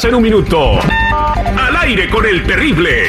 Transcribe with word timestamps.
24 0.00 0.02
horas 0.02 0.04
en 0.04 0.14
un 0.14 0.22
minuto. 0.22 0.78
Al 1.58 1.76
aire 1.76 2.08
con 2.08 2.24
el 2.26 2.44
terrible. 2.44 3.08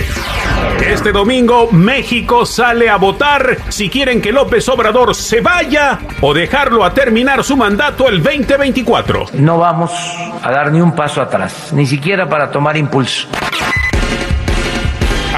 Este 0.86 1.12
domingo 1.12 1.70
México 1.72 2.46
sale 2.46 2.90
a 2.90 2.98
votar 2.98 3.58
si 3.70 3.90
quieren 3.90 4.22
que 4.22 4.32
López 4.32 4.68
Obrador 4.70 5.16
se 5.16 5.42
vaya 5.42 6.00
o 6.22 6.34
dejarlo 6.34 6.84
a 6.84 6.94
terminar 6.94 7.44
su 7.44 7.56
mandato 7.56 8.10
el 8.10 8.22
2024. 8.22 9.26
No 9.34 9.58
vamos 9.58 9.92
a 10.42 10.52
dar 10.52 10.72
ni 10.72 10.82
un 10.82 10.94
paso 10.94 11.22
atrás, 11.22 11.72
ni 11.74 11.86
siquiera 11.86 12.28
para 12.28 12.52
tomar 12.52 12.78
impulso. 12.78 13.28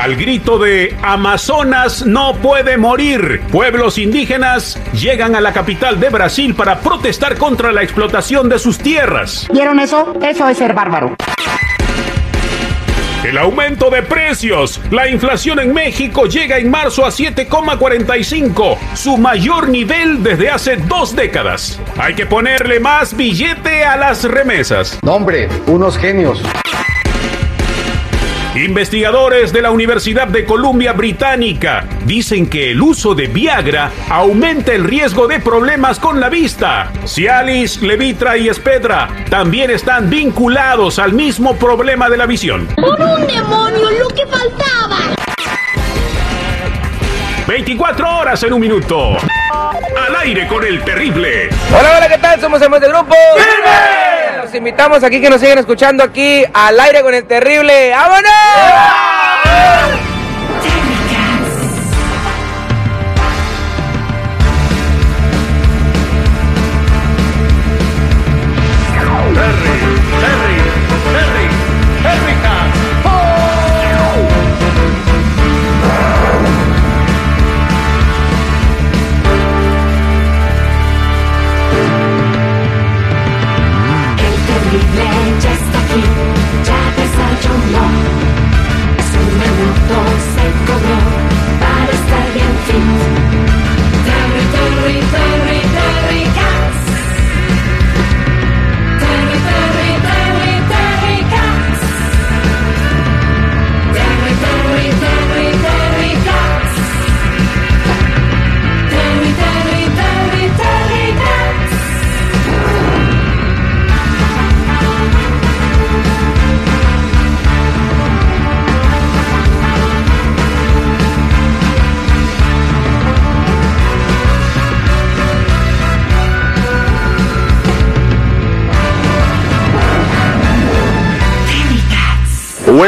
Al 0.03 0.17
grito 0.17 0.59
de 0.59 0.93
Amazonas 1.01 2.05
no 2.05 2.35
puede 2.35 2.75
morir, 2.75 3.39
pueblos 3.53 3.97
indígenas 3.97 4.77
llegan 4.91 5.33
a 5.33 5.39
la 5.39 5.53
capital 5.53 5.97
de 5.97 6.09
Brasil 6.09 6.55
para 6.55 6.81
protestar 6.81 7.37
contra 7.37 7.71
la 7.71 7.83
explotación 7.83 8.49
de 8.49 8.59
sus 8.59 8.79
tierras. 8.79 9.47
¿Vieron 9.53 9.79
eso? 9.79 10.13
Eso 10.21 10.49
es 10.49 10.57
ser 10.57 10.73
bárbaro. 10.73 11.15
El 13.23 13.37
aumento 13.37 13.89
de 13.89 14.03
precios. 14.03 14.81
La 14.91 15.07
inflación 15.07 15.61
en 15.61 15.73
México 15.73 16.25
llega 16.25 16.57
en 16.57 16.69
marzo 16.69 17.05
a 17.05 17.09
7,45, 17.09 18.77
su 18.95 19.15
mayor 19.15 19.69
nivel 19.69 20.21
desde 20.21 20.49
hace 20.49 20.75
dos 20.75 21.15
décadas. 21.15 21.79
Hay 21.97 22.13
que 22.13 22.25
ponerle 22.25 22.81
más 22.81 23.15
billete 23.15 23.85
a 23.85 23.95
las 23.95 24.25
remesas. 24.25 24.99
No, 25.01 25.13
hombre, 25.13 25.47
unos 25.67 25.97
genios. 25.97 26.43
Investigadores 28.55 29.51
de 29.51 29.63
la 29.63 29.71
Universidad 29.71 30.27
de 30.27 30.45
Columbia 30.45 30.93
Británica 30.93 31.87
dicen 32.05 32.47
que 32.47 32.69
el 32.69 32.83
uso 32.83 33.15
de 33.15 33.25
Viagra 33.25 33.91
aumenta 34.09 34.73
el 34.73 34.83
riesgo 34.83 35.27
de 35.27 35.39
problemas 35.39 35.97
con 35.97 36.19
la 36.19 36.29
vista. 36.29 36.91
Cialis, 37.07 37.81
Levitra 37.81 38.37
y 38.37 38.49
Espedra 38.49 39.09
también 39.31 39.71
están 39.71 40.07
vinculados 40.07 40.99
al 40.99 41.13
mismo 41.13 41.55
problema 41.55 42.11
de 42.11 42.17
la 42.17 42.27
visión. 42.27 42.67
¡Por 42.75 43.01
un 43.01 43.25
demonio, 43.25 43.89
lo 43.89 44.07
que 44.09 44.27
faltaba! 44.27 44.99
24 47.47 48.17
horas 48.19 48.43
en 48.43 48.53
un 48.53 48.61
minuto. 48.61 49.17
Al 49.51 50.15
aire 50.21 50.47
con 50.47 50.63
el 50.63 50.83
terrible. 50.83 51.49
Hola, 51.71 51.97
hola, 51.97 52.07
¿qué 52.07 52.17
tal? 52.19 52.39
Somos 52.39 52.61
el 52.61 52.69
de 52.69 52.87
grupo. 52.87 53.15
¡Firme! 53.35 54.22
Invitamos 54.55 55.03
aquí 55.03 55.19
que 55.19 55.29
nos 55.29 55.41
sigan 55.41 55.57
escuchando 55.57 56.03
aquí 56.03 56.43
al 56.53 56.79
aire 56.79 57.01
con 57.01 57.13
el 57.13 57.25
terrible. 57.25 57.91
¡Vámonos! 57.91 58.31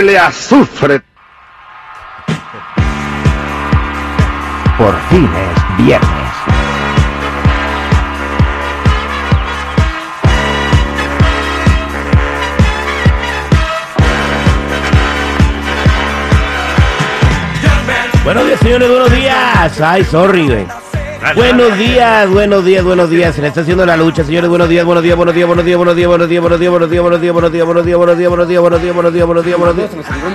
Huele 0.06 0.20
a 0.20 0.28
azufre. 0.28 1.02
Por 4.78 4.96
fin 5.10 5.28
es 5.36 5.84
viernes. 5.84 6.10
Buenos 18.24 18.46
días, 18.46 18.60
señores, 18.60 18.90
buenos 18.90 19.12
días. 19.12 19.82
Ay, 19.82 20.04
sorry, 20.04 20.46
güey. 20.46 20.85
Buenos 21.34 21.78
días, 21.78 22.30
buenos 22.30 22.64
días, 22.64 22.84
buenos 22.84 23.10
días. 23.10 23.36
Se 23.36 23.42
le 23.42 23.48
está 23.48 23.62
haciendo 23.62 23.86
la 23.86 23.98
lucha, 23.98 24.24
señores. 24.24 24.48
Buenos 24.50 24.70
días, 24.70 24.86
buenos 24.86 25.04
días, 25.04 25.18
buenos 25.18 25.34
días, 25.34 25.48
buenos 25.48 25.66
días, 25.66 25.78
buenos 25.78 25.96
días, 25.96 26.08
buenos 26.08 26.30
días, 26.30 26.42
buenos 26.42 26.60
días, 26.60 26.72
buenos 26.72 26.90
días, 26.92 27.02
buenos 27.04 27.22
días, 27.22 27.34
buenos 27.34 27.52
días, 27.52 27.66
buenos 27.66 27.88
días, 27.88 27.98
buenos 27.98 28.18
días, 28.18 28.30
buenos 28.30 28.48
días, 28.48 28.62
buenos 28.62 28.82
días, 28.82 28.94
buenos 28.94 29.14
días, 29.14 29.26
buenos 29.26 29.26
días, 29.26 29.26
buenos 29.26 29.46
días, 29.46 29.58
buenos 29.58 29.76
días. 29.78 29.90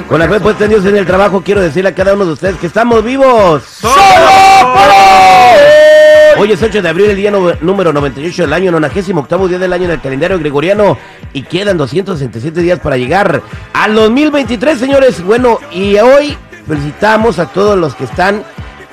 Con 0.09 0.19
la 0.19 0.29
fe 0.29 0.41
puesta 0.41 0.65
en 0.65 0.71
Dios 0.71 0.85
en 0.87 0.97
el 0.97 1.07
trabajo, 1.07 1.43
quiero 1.45 1.61
decirle 1.61 1.91
a 1.91 1.95
cada 1.95 2.15
uno 2.15 2.27
de 2.27 2.33
ustedes 2.33 2.57
que 2.57 2.67
estamos 2.67 3.05
vivos. 3.05 3.63
¡Solo 3.63 3.95
por 3.95 4.89
hoy! 4.89 6.39
Hoy 6.39 6.53
es 6.53 6.63
8 6.63 6.83
de 6.83 6.89
abril, 6.89 7.11
el 7.11 7.17
día 7.17 7.31
no- 7.31 7.53
número 7.61 7.93
98 7.93 8.43
del 8.43 8.53
año, 8.53 8.73
98 8.73 9.49
día 9.49 9.59
del 9.59 9.73
año 9.73 9.85
en 9.85 9.91
el 9.93 10.01
calendario 10.01 10.39
gregoriano. 10.39 10.99
Y 11.33 11.43
quedan 11.43 11.77
267 11.79 12.61
días 12.61 12.81
para 12.81 12.97
llegar 12.97 13.43
al 13.73 13.95
2023, 13.95 14.79
señores. 14.79 15.23
Bueno, 15.23 15.61
y 15.71 15.97
hoy 15.99 16.37
felicitamos 16.67 17.39
a 17.39 17.47
todos 17.47 17.79
los 17.79 17.95
que 17.95 18.05
están 18.05 18.43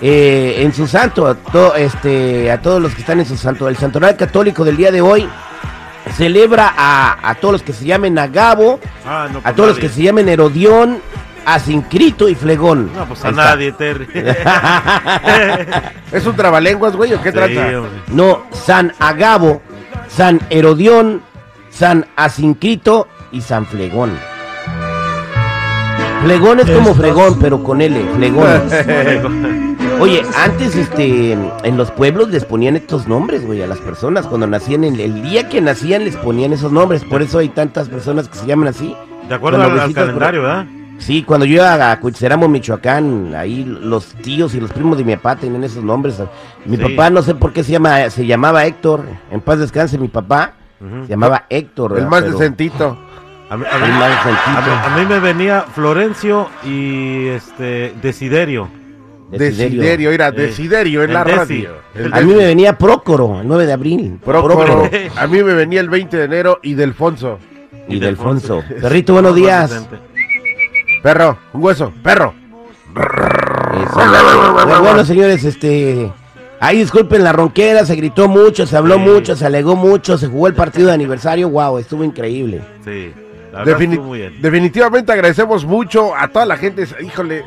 eh, 0.01 0.55
en 0.59 0.73
su 0.73 0.87
santo, 0.87 1.27
a, 1.27 1.35
to- 1.35 1.75
este, 1.75 2.51
a 2.51 2.61
todos 2.61 2.81
los 2.81 2.93
que 2.93 3.01
están 3.01 3.19
en 3.19 3.25
su 3.25 3.37
santo. 3.37 3.67
El 3.67 3.77
santoral 3.77 4.15
católico 4.15 4.63
del 4.63 4.77
día 4.77 4.91
de 4.91 5.01
hoy 5.01 5.27
celebra 6.15 6.73
a, 6.77 7.29
a 7.29 7.35
todos 7.35 7.53
los 7.53 7.63
que 7.63 7.73
se 7.73 7.85
llamen 7.85 8.17
Agabo, 8.17 8.79
Ah, 9.05 9.27
no, 9.31 9.39
a 9.39 9.41
pues 9.41 9.55
todos 9.55 9.69
los 9.69 9.79
que 9.79 9.89
se 9.89 10.01
llamen 10.03 10.29
Herodión, 10.29 10.99
a 11.45 11.59
Sincrito 11.59 12.27
y 12.29 12.35
Flegón. 12.35 12.91
No, 12.95 13.05
pues 13.05 13.23
a 13.25 13.31
nadie, 13.31 13.71
Terry. 13.71 14.07
¿Es 16.11 16.25
un 16.25 16.35
trabalenguas, 16.35 16.95
güey, 16.95 17.13
o 17.13 17.21
qué 17.21 17.31
Sí, 17.31 17.37
trata? 17.37 17.79
hombre. 17.79 18.01
No, 18.07 18.43
San 18.51 18.93
Agabo, 18.99 19.61
San 20.09 20.39
Herodión, 20.49 21.21
San 21.69 22.05
Asincrito 22.15 23.07
y 23.31 23.41
San 23.41 23.65
Flegón. 23.65 24.11
Flegón 26.23 26.59
es 26.59 26.69
como 26.71 26.93
fregón, 26.95 27.37
pero 27.39 27.63
con 27.63 27.79
L, 27.81 28.03
flegón. 28.15 29.66
Oye, 29.99 30.23
antes 30.37 30.75
este 30.75 31.31
en 31.33 31.77
los 31.77 31.89
pueblos 31.91 32.29
les 32.29 32.45
ponían 32.45 32.75
estos 32.75 33.07
nombres, 33.07 33.45
güey, 33.45 33.61
a 33.63 33.67
las 33.67 33.79
personas 33.79 34.27
cuando 34.27 34.45
nacían, 34.47 34.83
el, 34.83 34.99
el 34.99 35.21
día 35.23 35.49
que 35.49 35.59
nacían 35.61 36.03
les 36.03 36.15
ponían 36.15 36.53
esos 36.53 36.71
nombres, 36.71 37.03
por 37.03 37.21
eso 37.21 37.39
hay 37.39 37.49
tantas 37.49 37.89
personas 37.89 38.27
que 38.29 38.37
se 38.37 38.45
llaman 38.45 38.67
así. 38.69 38.95
De 39.27 39.35
acuerdo 39.35 39.61
al, 39.61 39.71
al 39.79 39.85
por- 39.87 39.93
calendario, 39.95 40.41
¿verdad? 40.43 40.65
Sí, 40.99 41.23
cuando 41.23 41.45
yo 41.45 41.55
iba 41.55 41.91
a 41.91 41.99
Cuitzeramo, 41.99 42.47
Michoacán, 42.47 43.33
ahí 43.35 43.63
los 43.65 44.07
tíos 44.15 44.55
y 44.55 44.59
los 44.59 44.71
primos 44.71 44.97
de 44.97 45.03
mi 45.03 45.15
papá 45.15 45.35
tenían 45.35 45.63
esos 45.63 45.83
nombres. 45.83 46.19
Mi 46.65 46.77
Sí. 46.77 46.83
papá 46.83 47.09
no 47.09 47.21
sé 47.21 47.35
por 47.35 47.53
qué 47.53 47.63
se 47.63 47.71
llama, 47.71 48.09
se 48.09 48.25
llamaba 48.25 48.65
Héctor, 48.65 49.03
en 49.31 49.41
paz 49.41 49.59
descanse 49.59 49.97
mi 49.97 50.07
papá, 50.07 50.53
se 50.79 51.07
llamaba 51.09 51.45
Héctor. 51.49 51.91
El 51.91 51.95
¿verdad? 51.95 52.09
más 52.09 52.21
Pero- 52.23 52.37
decentito. 52.37 52.97
A 53.49 53.55
mí, 53.57 53.63
a 53.71 53.75
el 53.77 53.91
mí- 53.93 53.97
más 53.99 54.25
a 54.25 54.61
mí- 54.61 54.93
a 54.95 54.97
mí 54.99 55.05
me 55.07 55.19
venía 55.19 55.61
Florencio 55.73 56.49
y 56.65 57.27
este 57.27 57.93
Desiderio. 58.01 58.67
Desiderio. 59.29 59.81
Desiderio, 59.81 60.11
mira, 60.11 60.27
Eh, 60.29 60.31
Desiderio 60.31 61.03
en 61.03 61.13
la 61.13 61.23
radio. 61.23 61.69
El 61.93 62.13
A 62.13 62.21
mí 62.21 62.33
me 62.33 62.45
venía 62.45 62.77
Prócoro, 62.77 63.41
el 63.41 63.47
9 63.47 63.65
de 63.65 63.73
abril. 63.73 64.19
Prócoro. 64.23 64.89
A 65.17 65.27
mí 65.27 65.43
me 65.43 65.53
venía 65.53 65.81
el 65.81 65.89
20 65.89 66.15
de 66.17 66.23
enero 66.23 66.59
y 66.63 66.73
Delfonso. 66.75 67.39
Y 67.89 67.99
Delfonso. 67.99 68.63
Perrito, 68.81 69.13
buenos 69.13 69.35
días. 69.35 69.85
Perro, 71.03 71.37
un 71.53 71.63
hueso, 71.63 71.93
perro. 72.03 72.33
Bueno, 73.93 74.81
bueno, 74.81 75.05
señores, 75.05 75.43
este. 75.43 76.11
Ahí 76.59 76.79
disculpen 76.79 77.23
la 77.23 77.33
ronquera, 77.33 77.85
se 77.85 77.95
gritó 77.95 78.27
mucho, 78.27 78.65
se 78.65 78.75
habló 78.75 78.95
Sí. 78.95 79.01
mucho, 79.01 79.35
se 79.35 79.45
alegó 79.45 79.75
mucho, 79.75 80.17
se 80.17 80.27
jugó 80.27 80.47
el 80.47 80.55
partido 80.55 80.87
de 80.87 80.93
aniversario, 80.95 81.49
wow, 81.49 81.77
estuvo 81.77 82.03
increíble. 82.03 82.61
Sí. 82.83 83.13
Defini- 83.63 83.91
estuvo 83.91 84.05
muy 84.07 84.19
bien. 84.19 84.41
definitivamente 84.41 85.11
agradecemos 85.11 85.65
mucho 85.65 86.15
a 86.15 86.27
toda 86.29 86.45
la 86.47 86.57
gente. 86.57 86.87
Híjole, 87.03 87.43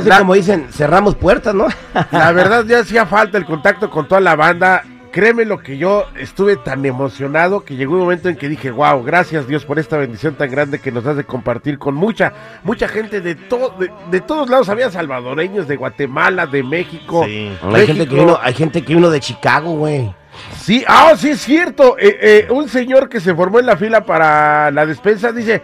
La- 0.00 0.18
como 0.18 0.34
dicen, 0.34 0.66
cerramos 0.70 1.14
puertas, 1.14 1.54
¿no? 1.54 1.66
la 2.12 2.32
verdad 2.32 2.64
ya 2.64 2.80
hacía 2.80 3.06
falta 3.06 3.38
el 3.38 3.44
contacto 3.44 3.90
con 3.90 4.08
toda 4.08 4.20
la 4.20 4.36
banda. 4.36 4.84
créeme 5.12 5.44
lo 5.44 5.58
que 5.58 5.76
yo 5.76 6.06
estuve 6.18 6.56
tan 6.56 6.86
emocionado 6.86 7.64
que 7.66 7.76
llegó 7.76 7.92
un 7.94 8.00
momento 8.00 8.30
en 8.30 8.36
que 8.36 8.48
dije, 8.48 8.70
wow, 8.70 9.02
gracias 9.04 9.46
Dios 9.46 9.66
por 9.66 9.78
esta 9.78 9.98
bendición 9.98 10.34
tan 10.36 10.50
grande 10.50 10.78
que 10.78 10.90
nos 10.90 11.04
has 11.04 11.16
de 11.18 11.24
compartir 11.24 11.78
con 11.78 11.94
mucha, 11.94 12.32
mucha 12.64 12.88
gente 12.88 13.20
de, 13.20 13.34
to- 13.34 13.74
de, 13.78 13.90
de 14.10 14.20
todos 14.22 14.48
lados, 14.48 14.70
había 14.70 14.90
salvadoreños 14.90 15.68
de 15.68 15.76
Guatemala, 15.76 16.46
de 16.46 16.62
México. 16.62 17.24
Sí. 17.26 17.52
Hay 17.74 17.86
gente, 17.86 18.08
que 18.08 18.14
vino, 18.14 18.38
hay 18.42 18.54
gente 18.54 18.82
que 18.82 18.94
vino 18.94 19.10
de 19.10 19.20
Chicago, 19.20 19.72
güey. 19.76 20.14
Sí, 20.56 20.82
ah, 20.88 21.12
sí 21.14 21.28
es 21.28 21.42
cierto. 21.42 21.96
Eh, 21.98 22.18
eh, 22.22 22.46
un 22.50 22.66
señor 22.70 23.10
que 23.10 23.20
se 23.20 23.34
formó 23.34 23.60
en 23.60 23.66
la 23.66 23.76
fila 23.76 24.06
para 24.06 24.70
la 24.70 24.86
despensa 24.86 25.30
dice, 25.30 25.60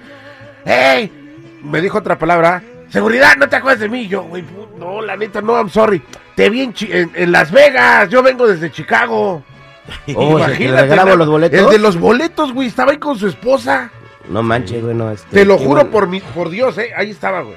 hey, 0.67 1.11
me 1.63 1.81
dijo 1.81 1.97
otra 1.97 2.19
palabra, 2.19 2.63
seguridad, 2.89 3.37
no 3.37 3.49
te 3.49 3.57
acuerdas 3.57 3.81
de 3.81 3.89
mí. 3.89 4.07
Yo, 4.09 4.23
güey, 4.25 4.45
no, 4.79 5.01
la 5.03 5.17
neta, 5.17 5.41
no, 5.41 5.55
I'm 5.57 5.69
sorry. 5.71 6.03
Te 6.35 6.49
vi 6.51 6.63
en, 6.63 6.73
Chi- 6.73 6.91
en- 6.91 7.11
en 7.15 7.33
Las 7.33 7.51
Vegas, 7.51 8.09
yo 8.09 8.23
vengo 8.23 8.47
desde 8.47 8.71
Chicago. 8.71 9.43
Oh, 10.15 10.23
Imagínate, 10.39 10.95
na- 10.97 11.05
los 11.17 11.29
boletos. 11.29 11.59
El 11.61 11.69
de 11.71 11.79
los 11.79 11.99
boletos, 11.99 12.53
güey, 12.53 12.69
estaba 12.69 12.93
ahí 12.93 12.99
con 12.99 13.19
su 13.19 13.27
esposa. 13.27 13.91
No 14.29 14.43
manches, 14.43 14.83
güey, 14.83 14.95
no. 14.95 15.11
este, 15.11 15.29
Te 15.39 15.45
lo 15.45 15.57
juro 15.57 15.71
bueno. 15.77 15.91
por 15.91 16.07
mi, 16.07 16.21
por 16.21 16.51
Dios, 16.51 16.77
eh, 16.79 16.91
ahí 16.97 17.11
estaba, 17.11 17.41
güey. 17.43 17.57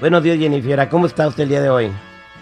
Buenos 0.00 0.22
días, 0.22 0.38
Jennifer. 0.38 0.88
¿Cómo 0.88 1.06
está 1.06 1.26
usted 1.26 1.42
el 1.42 1.48
día 1.48 1.60
de 1.60 1.70
hoy? 1.70 1.90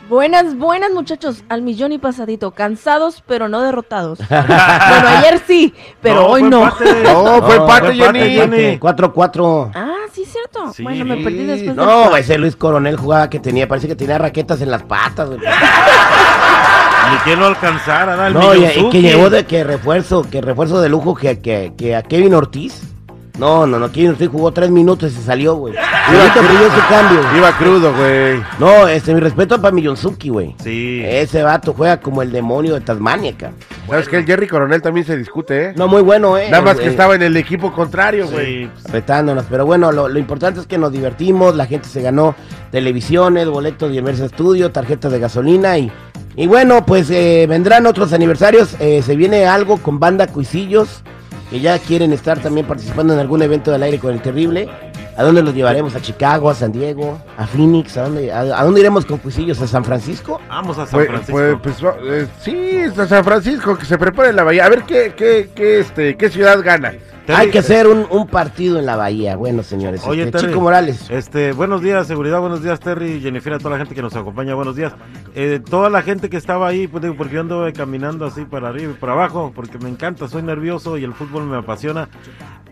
Buenas, 0.09 0.57
buenas 0.57 0.93
muchachos, 0.93 1.43
al 1.49 1.63
millón 1.63 1.91
y 1.91 1.99
pasadito, 1.99 2.53
cansados 2.53 3.25
pero 3.27 3.49
no 3.49 3.61
derrotados. 3.63 4.19
bueno, 4.29 5.09
ayer 5.19 5.41
sí, 5.47 5.75
pero 6.01 6.17
No, 6.21 6.27
hoy 6.29 6.43
no. 6.45 6.63
empate. 6.65 7.03
No, 7.03 7.43
fue 7.43 7.57
empate, 7.57 7.87
fue 7.87 7.93
empate, 7.95 7.95
Jenny. 8.31 8.35
Jenny. 8.37 8.79
4-4. 8.79 9.71
Ah, 9.75 9.96
sí, 10.17 10.25
cierto. 10.31 10.73
Sí. 10.73 10.83
Bueno, 10.83 11.05
me 11.05 11.19
perdí 11.19 11.45
después 11.45 11.77
No, 11.77 12.17
ese 12.17 12.39
Luis 12.39 12.57
Coronel 12.57 12.97
jugaba 12.97 13.29
que 13.29 13.39
tenía, 13.39 13.69
parece 13.69 13.87
que 13.89 13.97
tenía 13.97 14.19
raquetas 14.19 14.61
en 14.63 14.71
las 14.71 14.83
patas, 14.83 15.29
güey. 15.29 15.41
Ni 17.11 17.19
que 17.25 17.37
no 17.37 17.47
alcanzara, 17.47 18.31
¿no? 18.31 18.55
Y, 18.55 18.65
y 18.65 18.91
que 18.91 19.03
llegó 19.03 19.31
de 19.31 19.45
que 19.45 19.63
refuerzo, 19.63 20.29
que 20.29 20.41
refuerzo 20.41 20.81
de 20.81 20.89
lujo 20.89 21.15
que, 21.15 21.39
que, 21.41 21.73
que 21.77 21.95
a 21.95 22.03
Kevin 22.03 22.35
Ortiz. 22.35 22.96
No, 23.39 23.67
no, 23.67 23.79
no, 23.79 23.93
Kevin 23.93 24.11
Ortiz 24.11 24.29
jugó 24.31 24.51
tres 24.53 24.71
minutos 24.71 25.13
y 25.13 25.15
se 25.17 25.23
salió, 25.23 25.57
güey. 25.57 25.75
Ahorita 26.09 26.41
brilló 26.41 26.71
su 26.71 26.89
cambio. 26.89 27.21
Iba 27.37 27.53
crudo, 27.59 27.93
güey. 27.95 28.41
No, 28.59 28.89
este, 28.89 29.13
mi 29.13 29.21
respeto 29.21 29.61
para 29.61 29.75
Millonzuki, 29.75 30.31
güey. 30.31 30.55
Sí. 30.63 31.03
Ese 31.05 31.43
vato 31.43 31.75
juega 31.75 32.01
como 32.01 32.23
el 32.23 32.33
demonio 32.33 32.75
de 32.75 32.81
Tasmania, 32.81 33.35
cabrón. 33.37 33.59
Sabes 33.89 34.09
que 34.09 34.17
el 34.17 34.25
Jerry 34.27 34.49
Coronel 34.49 34.81
también 34.81 35.07
se 35.07 35.17
discute, 35.17 35.67
¿eh? 35.67 35.73
No, 35.77 35.87
muy 35.87 36.01
bueno, 36.03 36.39
eh. 36.39 36.49
Nada 36.51 36.63
más 36.63 36.77
que 36.79 36.87
Eh, 36.87 36.89
estaba 36.89 37.15
en 37.15 37.23
el 37.23 37.37
equipo 37.37 37.73
contrario, 37.73 38.27
güey. 38.29 38.65
Sí, 38.65 38.71
pues, 38.83 38.93
retándonos. 38.93 39.45
Pero 39.51 39.67
bueno, 39.67 39.93
lo, 39.93 40.09
lo 40.09 40.19
importante 40.19 40.61
es 40.61 40.67
que 40.67 40.79
nos 40.79 40.91
divertimos, 40.93 41.55
la 41.55 41.67
gente 41.67 41.89
se 41.89 42.01
ganó 42.01 42.35
televisiones, 42.73 43.49
boletos 43.49 43.91
de 43.91 43.97
Inversa 43.99 44.29
Studio, 44.29 44.71
tarjetas 44.73 45.13
de 45.13 45.19
gasolina 45.19 45.79
y, 45.79 45.91
y 46.37 46.47
bueno, 46.47 46.85
pues 46.85 47.11
eh, 47.11 47.47
vendrán 47.49 47.87
otros 47.87 48.13
aniversarios. 48.13 48.77
eh, 48.81 49.03
se 49.03 49.15
viene 49.17 49.47
algo 49.47 49.77
con 49.79 49.99
banda 50.01 50.27
Cuisillos, 50.27 51.03
que 51.51 51.61
ya 51.61 51.79
quieren 51.79 52.13
estar 52.13 52.39
también 52.41 52.67
participando 52.67 53.13
en 53.15 53.21
algún 53.21 53.43
evento 53.43 53.71
del 53.71 53.83
aire 53.83 53.99
con 53.99 54.13
el 54.13 54.21
terrible. 54.21 54.69
¿A 55.17 55.23
dónde 55.23 55.43
los 55.43 55.55
llevaremos? 55.55 55.95
¿A 55.95 56.03
Chicago, 56.03 56.51
a 56.51 56.55
San 56.55 56.73
Diego, 56.73 57.19
a 57.39 57.47
Phoenix? 57.47 57.97
¿A 57.97 58.03
dónde, 58.03 58.31
a, 58.31 58.41
a 58.41 58.65
dónde 58.65 58.81
iremos 58.81 59.07
con 59.07 59.17
Cuisillos? 59.17 59.59
¿A 59.63 59.67
San 59.67 59.83
Francisco? 59.83 60.41
Vamos 60.49 60.77
a 60.77 60.85
San 60.87 60.99
Pues, 60.99 61.07
Francisco. 61.09 61.33
pues, 61.33 61.57
pues, 61.63 61.85
va- 61.85 61.97
eh, 62.05 62.27
sí, 62.43 63.01
a 63.01 63.07
San 63.07 63.25
Francisco, 63.25 63.79
que 63.79 63.87
se 63.87 63.97
prepare 63.97 64.33
la 64.35 64.43
bahía. 64.45 64.67
A 64.67 64.69
ver 64.69 64.83
qué, 64.83 65.15
qué, 65.17 65.49
qué, 65.55 65.81
este, 65.81 66.17
qué 66.19 66.29
ciudad 66.29 66.61
gana. 66.63 66.93
Terry, 67.27 67.41
Hay 67.41 67.51
que 67.51 67.59
hacer 67.59 67.89
un, 67.89 68.07
un 68.09 68.29
partido 68.29 68.79
en 68.79 68.87
la 68.87 68.95
bahía. 68.95 69.35
Bueno, 69.35 69.65
señores. 69.65 70.03
Oye, 70.07 70.23
este, 70.23 70.39
Terry, 70.39 70.47
Chico 70.49 70.61
Morales. 70.61 71.11
Este, 71.11 71.53
buenos 71.53 71.83
días, 71.83 72.07
seguridad, 72.07 72.39
buenos 72.39 72.63
días, 72.63 72.79
Terry, 72.79 73.21
Jennifer, 73.21 73.55
a 73.55 73.59
toda 73.59 73.71
la 73.71 73.79
gente 73.79 73.97
que 73.97 74.03
nos 74.03 74.15
acompaña, 74.15 74.55
buenos 74.55 74.77
días. 74.77 74.93
Eh, 75.35 75.61
toda 75.69 75.91
la 75.91 76.03
gente 76.03 76.31
que 76.31 76.37
estaba 76.37 76.69
ahí, 76.69 76.87
pues 76.87 77.03
digo, 77.03 77.17
porque 77.17 77.35
yo 77.35 77.41
ando 77.41 77.67
caminando 77.75 78.27
así 78.27 78.45
para 78.45 78.69
arriba 78.69 78.93
y 78.93 78.95
para 78.95 79.15
abajo, 79.15 79.53
porque 79.55 79.77
me 79.79 79.89
encanta, 79.89 80.29
soy 80.29 80.43
nervioso 80.43 80.99
y 80.99 81.05
el 81.05 81.15
fútbol 81.15 81.45
me 81.47 81.57
apasiona. 81.57 82.09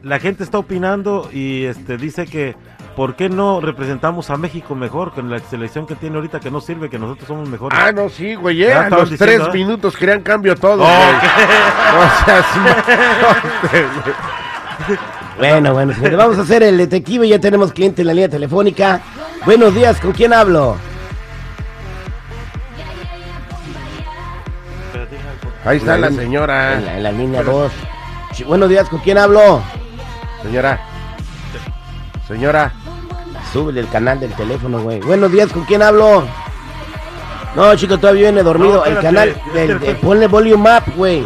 La 0.04 0.20
gente 0.20 0.44
está 0.44 0.58
opinando 0.58 1.30
y 1.32 1.64
este 1.64 1.96
dice 1.96 2.26
que 2.26 2.54
¿por 2.94 3.16
qué 3.16 3.28
no 3.28 3.60
representamos 3.60 4.30
a 4.30 4.36
México 4.36 4.74
mejor 4.74 5.12
con 5.12 5.30
la 5.30 5.38
selección 5.40 5.86
que 5.86 5.94
tiene 5.94 6.16
ahorita 6.16 6.40
que 6.40 6.50
no 6.50 6.60
sirve, 6.60 6.90
que 6.90 6.98
nosotros 6.98 7.26
somos 7.26 7.48
mejores? 7.48 7.78
Ah, 7.80 7.90
no, 7.90 8.08
sí, 8.08 8.34
güey, 8.34 8.62
eh, 8.62 8.72
a 8.72 8.88
los 8.90 9.10
tres 9.10 9.40
¿eh? 9.40 9.50
minutos 9.52 9.96
querían 9.96 10.22
cambio 10.22 10.54
todo, 10.54 10.84
Oh. 10.84 10.86
O 11.94 12.24
sea, 12.24 12.42
sí, 12.52 12.58
no, 13.22 13.68
güey. 13.68 14.14
Bueno, 15.38 15.72
bueno, 15.72 15.92
señores, 15.94 16.16
vamos 16.16 16.38
a 16.38 16.42
hacer 16.42 16.62
el 16.62 16.76
detective. 16.78 17.28
Ya 17.28 17.38
tenemos 17.38 17.72
cliente 17.72 18.02
en 18.02 18.06
la 18.08 18.14
línea 18.14 18.28
telefónica. 18.28 19.00
Buenos 19.44 19.74
días, 19.74 20.00
¿con 20.00 20.12
quién 20.12 20.32
hablo? 20.32 20.76
Ahí 25.64 25.78
está 25.78 25.96
la 25.96 26.10
señora. 26.10 26.78
la, 26.80 26.96
en 26.96 27.02
la 27.02 27.12
línea 27.12 27.42
2. 27.42 27.72
Buenos 28.46 28.68
días, 28.68 28.88
¿con 28.88 28.98
quién 29.00 29.16
hablo? 29.18 29.62
Señora. 30.42 30.80
Señora. 32.28 32.72
Súbele 33.52 33.80
el 33.80 33.88
canal 33.88 34.18
del 34.20 34.32
teléfono, 34.34 34.80
güey. 34.80 35.00
Buenos 35.00 35.30
días, 35.32 35.50
¿con 35.52 35.64
quién 35.64 35.82
hablo? 35.82 36.24
No, 37.54 37.74
chico, 37.76 37.98
todavía 37.98 38.22
viene 38.24 38.42
dormido. 38.42 38.78
No, 38.78 38.84
el 38.84 38.98
canal, 39.00 39.34
que- 39.52 39.64
eh, 39.90 39.94
ponle 40.02 40.26
volume 40.26 40.68
up, 40.76 40.92
güey. 40.96 41.24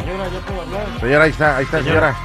Señora, 1.00 1.24
ahí 1.24 1.30
está, 1.30 1.56
ahí 1.56 1.64
está, 1.64 1.82
señora. 1.82 2.16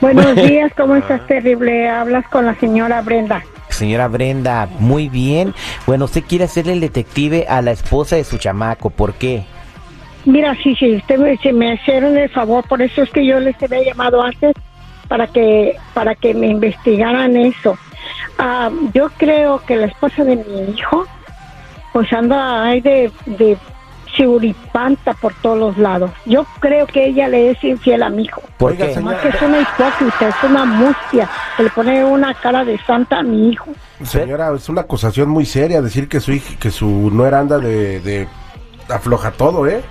Buenos 0.00 0.34
días, 0.48 0.72
¿cómo 0.76 0.96
estás, 0.96 1.26
terrible? 1.26 1.88
Hablas 1.88 2.26
con 2.28 2.46
la 2.46 2.54
señora 2.56 3.02
Brenda. 3.02 3.42
Señora 3.68 4.08
Brenda, 4.08 4.68
muy 4.78 5.08
bien. 5.08 5.54
Bueno, 5.86 6.04
usted 6.04 6.24
quiere 6.24 6.44
hacerle 6.44 6.74
el 6.74 6.80
detective 6.80 7.46
a 7.48 7.62
la 7.62 7.70
esposa 7.70 8.16
de 8.16 8.24
su 8.24 8.38
chamaco, 8.38 8.90
¿por 8.90 9.14
qué? 9.14 9.44
Mira, 10.24 10.54
sí, 10.62 10.74
sí, 10.76 10.96
usted 10.96 11.18
me, 11.18 11.36
si 11.38 11.52
me 11.52 11.74
hicieron 11.74 12.16
el 12.16 12.28
favor, 12.28 12.66
por 12.68 12.82
eso 12.82 13.02
es 13.02 13.10
que 13.10 13.24
yo 13.24 13.40
les 13.40 13.60
había 13.62 13.82
llamado 13.82 14.22
antes 14.22 14.54
para 15.08 15.26
que 15.26 15.76
para 15.94 16.14
que 16.14 16.34
me 16.34 16.48
investigaran 16.48 17.36
eso. 17.36 17.78
Ah, 18.38 18.70
yo 18.94 19.10
creo 19.16 19.64
que 19.64 19.76
la 19.76 19.86
esposa 19.86 20.24
de 20.24 20.36
mi 20.36 20.74
hijo, 20.74 21.06
pues 21.92 22.12
anda 22.12 22.64
ahí 22.64 22.80
de, 22.80 23.10
de 23.26 23.56
churipanta 24.20 25.14
por 25.14 25.32
todos 25.34 25.58
los 25.58 25.78
lados. 25.78 26.10
Yo 26.26 26.44
creo 26.60 26.86
que 26.86 27.06
ella 27.06 27.28
le 27.28 27.50
es 27.50 27.64
infiel 27.64 28.02
a 28.02 28.10
mi 28.10 28.24
hijo. 28.24 28.42
¿Por 28.58 28.76
qué? 28.76 28.98
Más 29.00 29.16
que 29.16 29.28
es 29.28 29.42
una 29.42 29.60
hipócrita, 29.60 30.28
es 30.28 30.50
una 30.50 30.64
mustia, 30.64 31.28
que 31.56 31.62
le 31.62 31.70
pone 31.70 32.04
una 32.04 32.34
cara 32.34 32.64
de 32.64 32.78
santa 32.86 33.20
a 33.20 33.22
mi 33.22 33.50
hijo. 33.50 33.70
Señora, 34.02 34.52
es 34.54 34.68
una 34.68 34.82
acusación 34.82 35.28
muy 35.28 35.46
seria 35.46 35.80
decir 35.80 36.08
que 36.08 36.20
su 36.20 36.32
hija, 36.32 36.54
que 36.58 36.70
su 36.70 37.10
nuera 37.10 37.40
anda 37.40 37.58
de, 37.58 38.00
de 38.00 38.28
afloja 38.88 39.30
todo, 39.30 39.66
¿eh? 39.66 39.82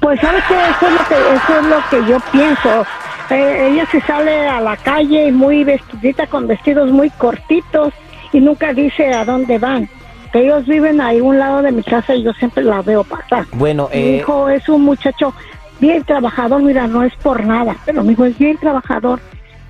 Pues 0.00 0.20
sabes 0.20 0.42
que 0.44 0.54
eso 0.54 0.86
es 0.86 0.92
lo 0.92 1.08
que 1.08 1.34
eso 1.34 1.60
es 1.60 1.66
lo 1.66 1.88
que 1.90 2.10
yo 2.10 2.18
pienso. 2.32 2.86
Eh, 3.30 3.70
ella 3.70 3.86
se 3.90 4.00
sale 4.02 4.48
a 4.48 4.60
la 4.60 4.76
calle 4.76 5.30
muy 5.32 5.64
vestidita 5.64 6.26
con 6.26 6.46
vestidos 6.46 6.90
muy 6.90 7.08
cortitos 7.10 7.92
y 8.32 8.40
nunca 8.40 8.72
dice 8.72 9.12
a 9.12 9.24
dónde 9.24 9.58
van. 9.58 9.88
Que 10.32 10.44
ellos 10.44 10.66
viven 10.66 11.00
ahí 11.00 11.18
a 11.18 11.22
un 11.22 11.38
lado 11.38 11.62
de 11.62 11.72
mi 11.72 11.82
casa 11.82 12.14
y 12.14 12.22
yo 12.22 12.32
siempre 12.32 12.64
la 12.64 12.82
veo 12.82 13.04
pasar. 13.04 13.44
Bueno, 13.52 13.88
Mi 13.92 13.98
eh, 14.00 14.16
hijo 14.16 14.48
es 14.48 14.68
un 14.68 14.82
muchacho 14.82 15.34
bien 15.78 16.04
trabajador, 16.04 16.62
mira, 16.62 16.86
no 16.86 17.02
es 17.02 17.14
por 17.16 17.44
nada, 17.44 17.76
pero 17.84 18.02
mi 18.02 18.12
hijo 18.12 18.24
es 18.24 18.38
bien 18.38 18.56
trabajador 18.56 19.20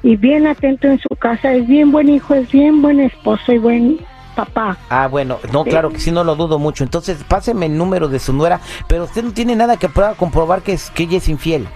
y 0.03 0.17
bien 0.17 0.47
atento 0.47 0.89
en 0.89 0.99
su 0.99 1.09
casa, 1.17 1.53
es 1.53 1.67
bien 1.67 1.91
buen 1.91 2.09
hijo, 2.09 2.35
es 2.35 2.51
bien 2.51 2.83
buen 2.83 3.01
esposo 3.01 3.53
y 3.53 3.59
buen 3.59 3.99
papá. 4.35 4.77
ah, 4.89 5.09
bueno, 5.09 5.39
no, 5.53 5.65
claro 5.65 5.91
que 5.91 6.01
sí, 6.01 6.11
no 6.11 6.25
lo 6.25 6.37
dudo 6.37 6.59
mucho. 6.59 6.85
Entonces, 6.85 7.23
páseme 7.27 7.67
el 7.67 7.77
número 7.77 8.09
de 8.09 8.19
su 8.19 8.33
nuera, 8.33 8.61
pero 8.87 9.05
usted 9.05 9.23
no 9.23 9.33
tiene 9.33 9.57
nada 9.57 9.77
que 9.77 9.89
pueda 9.89 10.15
comprobar 10.15 10.63
que, 10.63 10.73
es, 10.73 10.91
que 10.91 11.05
ella 11.05 11.19
es 11.19 11.29
infiel. 11.29 11.67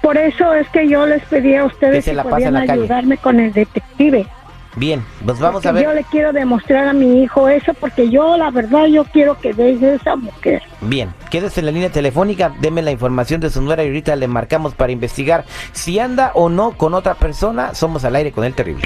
Por 0.00 0.16
eso 0.16 0.52
es 0.54 0.68
que 0.70 0.88
yo 0.88 1.06
les 1.06 1.22
pedí 1.24 1.54
a 1.54 1.60
Que 1.60 1.66
ustedes 1.66 2.04
si 2.04 2.10
en 2.10 2.22
podían 2.22 2.56
ayudarme 2.56 3.16
con 3.16 3.38
el 3.38 3.52
detective. 3.52 4.26
Bien, 4.76 5.04
pues 5.24 5.38
vamos 5.38 5.54
Porque 5.54 5.68
a 5.68 5.72
ver. 5.72 5.84
Yo 5.84 5.92
le 5.92 6.04
quiero 6.04 6.32
demostrar 6.32 6.88
a 6.88 6.92
mi 6.92 7.22
hijo 7.22 7.48
eso 7.48 7.74
porque 7.74 8.08
yo, 8.08 8.36
la 8.36 8.50
verdad, 8.50 8.86
yo 8.86 9.04
quiero 9.04 9.38
que 9.38 9.52
deje 9.52 9.94
esa 9.94 10.16
mujer. 10.16 10.62
Bien, 10.80 11.12
quédese 11.30 11.60
en 11.60 11.66
la 11.66 11.72
línea 11.72 11.90
telefónica, 11.90 12.54
deme 12.60 12.80
la 12.82 12.90
información 12.90 13.40
de 13.40 13.50
su 13.50 13.60
nuera 13.60 13.84
y 13.84 13.88
ahorita 13.88 14.16
le 14.16 14.28
marcamos 14.28 14.74
para 14.74 14.92
investigar 14.92 15.44
si 15.72 15.98
anda 15.98 16.32
o 16.34 16.48
no 16.48 16.72
con 16.72 16.94
otra 16.94 17.14
persona. 17.14 17.74
Somos 17.74 18.04
al 18.04 18.16
aire 18.16 18.32
con 18.32 18.44
el 18.44 18.54
terrible. 18.54 18.84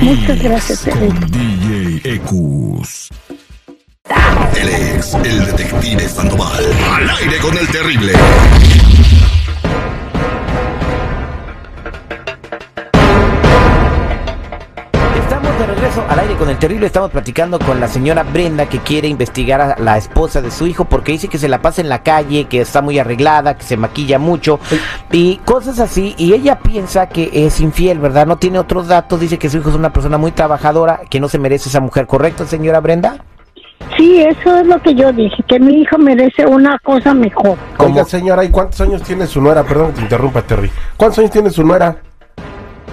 Muchas 0.00 0.42
gracias, 0.42 0.82
Terry. 0.82 1.08
DJ 1.08 2.14
Ecus. 2.14 3.10
Él 4.60 4.68
es 4.68 5.14
el 5.14 5.46
detective 5.46 6.08
Sandoval. 6.08 6.64
Al 6.94 7.10
aire 7.10 7.38
con 7.38 7.56
el 7.56 7.68
terrible. 7.68 8.12
Regreso 15.78 16.04
al 16.08 16.18
aire 16.18 16.34
con 16.34 16.48
el 16.50 16.58
terrible. 16.58 16.86
Estamos 16.86 17.10
platicando 17.10 17.58
con 17.60 17.78
la 17.78 17.86
señora 17.86 18.24
Brenda 18.24 18.66
que 18.66 18.80
quiere 18.80 19.06
investigar 19.06 19.60
a 19.60 19.76
la 19.78 19.96
esposa 19.96 20.42
de 20.42 20.50
su 20.50 20.66
hijo 20.66 20.84
porque 20.86 21.12
dice 21.12 21.28
que 21.28 21.38
se 21.38 21.48
la 21.48 21.62
pasa 21.62 21.80
en 21.80 21.88
la 21.88 22.02
calle, 22.02 22.46
que 22.46 22.60
está 22.60 22.82
muy 22.82 22.98
arreglada, 22.98 23.56
que 23.56 23.62
se 23.62 23.76
maquilla 23.76 24.18
mucho 24.18 24.58
y 25.12 25.36
cosas 25.44 25.78
así. 25.78 26.14
Y 26.18 26.32
ella 26.32 26.58
piensa 26.58 27.08
que 27.08 27.30
es 27.32 27.60
infiel, 27.60 28.00
¿verdad? 28.00 28.26
No 28.26 28.38
tiene 28.38 28.58
otros 28.58 28.88
datos. 28.88 29.20
Dice 29.20 29.38
que 29.38 29.48
su 29.48 29.58
hijo 29.58 29.70
es 29.70 29.76
una 29.76 29.92
persona 29.92 30.18
muy 30.18 30.32
trabajadora, 30.32 31.02
que 31.08 31.20
no 31.20 31.28
se 31.28 31.38
merece 31.38 31.68
esa 31.68 31.80
mujer. 31.80 32.08
¿Correcto, 32.08 32.44
señora 32.44 32.80
Brenda? 32.80 33.24
Sí, 33.96 34.20
eso 34.20 34.58
es 34.58 34.66
lo 34.66 34.82
que 34.82 34.94
yo 34.94 35.12
dije, 35.12 35.42
que 35.46 35.60
mi 35.60 35.82
hijo 35.82 35.96
merece 35.96 36.44
una 36.44 36.76
cosa 36.80 37.14
mejor. 37.14 37.56
Oiga, 37.78 38.04
señora, 38.04 38.44
¿y 38.44 38.50
cuántos 38.50 38.80
años 38.80 39.02
tiene 39.02 39.26
su 39.26 39.40
nuera? 39.40 39.62
Perdón 39.62 39.90
que 39.90 39.96
te 39.98 40.02
interrumpa, 40.02 40.42
Terry. 40.42 40.70
¿Cuántos 40.96 41.20
años 41.20 41.30
tiene 41.30 41.50
su 41.50 41.62
nuera? 41.62 41.96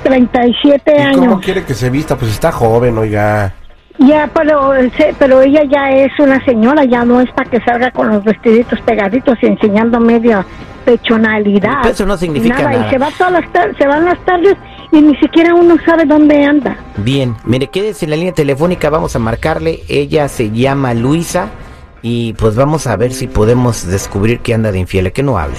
37 0.10 0.94
¿Y 0.96 1.14
cómo 1.16 1.26
años. 1.32 1.42
quiere 1.44 1.64
que 1.64 1.74
se 1.74 1.90
vista? 1.90 2.16
Pues 2.16 2.32
está 2.32 2.52
joven, 2.52 2.98
oiga. 2.98 3.52
Ya, 3.98 4.30
pero, 4.34 4.74
se- 4.98 5.16
pero 5.18 5.42
ella 5.42 5.64
ya 5.70 5.90
es 5.92 6.12
una 6.20 6.44
señora, 6.46 6.84
ya 6.86 7.04
no 7.06 7.22
es 7.22 7.32
para 7.32 7.50
que 7.50 7.60
salga 7.62 7.90
con 7.92 8.10
los 8.10 8.24
vestiditos 8.24 8.80
pegaditos 8.82 9.38
y 9.42 9.48
enseñando 9.48 10.00
media 10.00 10.46
pechonalidad. 10.86 11.78
Pero 11.82 11.94
eso 11.94 12.06
no 12.06 12.16
significa 12.18 12.62
nada. 12.62 12.88
Y 12.88 12.90
se 12.92 12.98
va 12.98 13.10
todas 13.18 13.32
las 13.34 13.76
se 13.78 13.88
van 13.88 14.06
las 14.06 14.20
tardes 14.26 14.56
y 14.92 15.02
ni 15.02 15.16
siquiera 15.18 15.56
uno 15.56 15.76
sabe 15.86 16.06
dónde 16.06 16.44
anda. 16.44 16.78
Bien, 16.98 17.36
mire, 17.46 17.68
quédese 17.68 18.06
en 18.06 18.12
la 18.12 18.18
línea 18.18 18.34
telefónica, 18.34 18.90
vamos 18.90 19.16
a 19.16 19.20
marcarle. 19.20 19.80
Ella 19.90 20.28
se 20.28 20.52
llama 20.52 20.94
Luisa 20.94 21.48
y 22.02 22.34
pues 22.34 22.56
vamos 22.56 22.86
a 22.88 22.96
ver 22.98 23.14
si 23.14 23.28
podemos 23.28 23.88
descubrir 23.88 24.40
que 24.42 24.54
anda 24.54 24.72
de 24.72 24.80
infiel, 24.80 25.12
que 25.14 25.24
no 25.24 25.40
hable. 25.40 25.58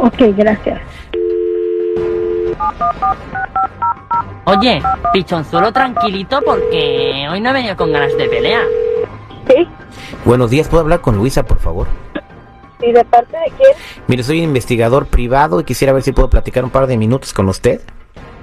Ok, 0.00 0.22
gracias. 0.36 0.80
Oye, 4.44 4.82
pichonzuelo 5.12 5.72
tranquilito 5.72 6.40
porque 6.44 7.26
hoy 7.30 7.40
no 7.40 7.50
he 7.50 7.52
venido 7.52 7.76
con 7.76 7.92
ganas 7.92 8.16
de 8.16 8.28
pelea. 8.28 8.62
Sí, 9.46 9.68
Buenos 10.24 10.50
días, 10.50 10.68
¿puedo 10.68 10.82
hablar 10.82 11.00
con 11.00 11.16
Luisa, 11.16 11.44
por 11.44 11.58
favor? 11.58 11.86
¿y 12.80 12.92
de 12.92 13.04
parte 13.04 13.36
de 13.36 13.52
quién? 13.56 13.70
Mire, 14.08 14.22
soy 14.22 14.38
un 14.38 14.44
investigador 14.44 15.06
privado 15.06 15.60
y 15.60 15.64
quisiera 15.64 15.92
ver 15.92 16.02
si 16.02 16.12
puedo 16.12 16.28
platicar 16.28 16.64
un 16.64 16.70
par 16.70 16.86
de 16.86 16.96
minutos 16.96 17.32
con 17.32 17.48
usted. 17.48 17.80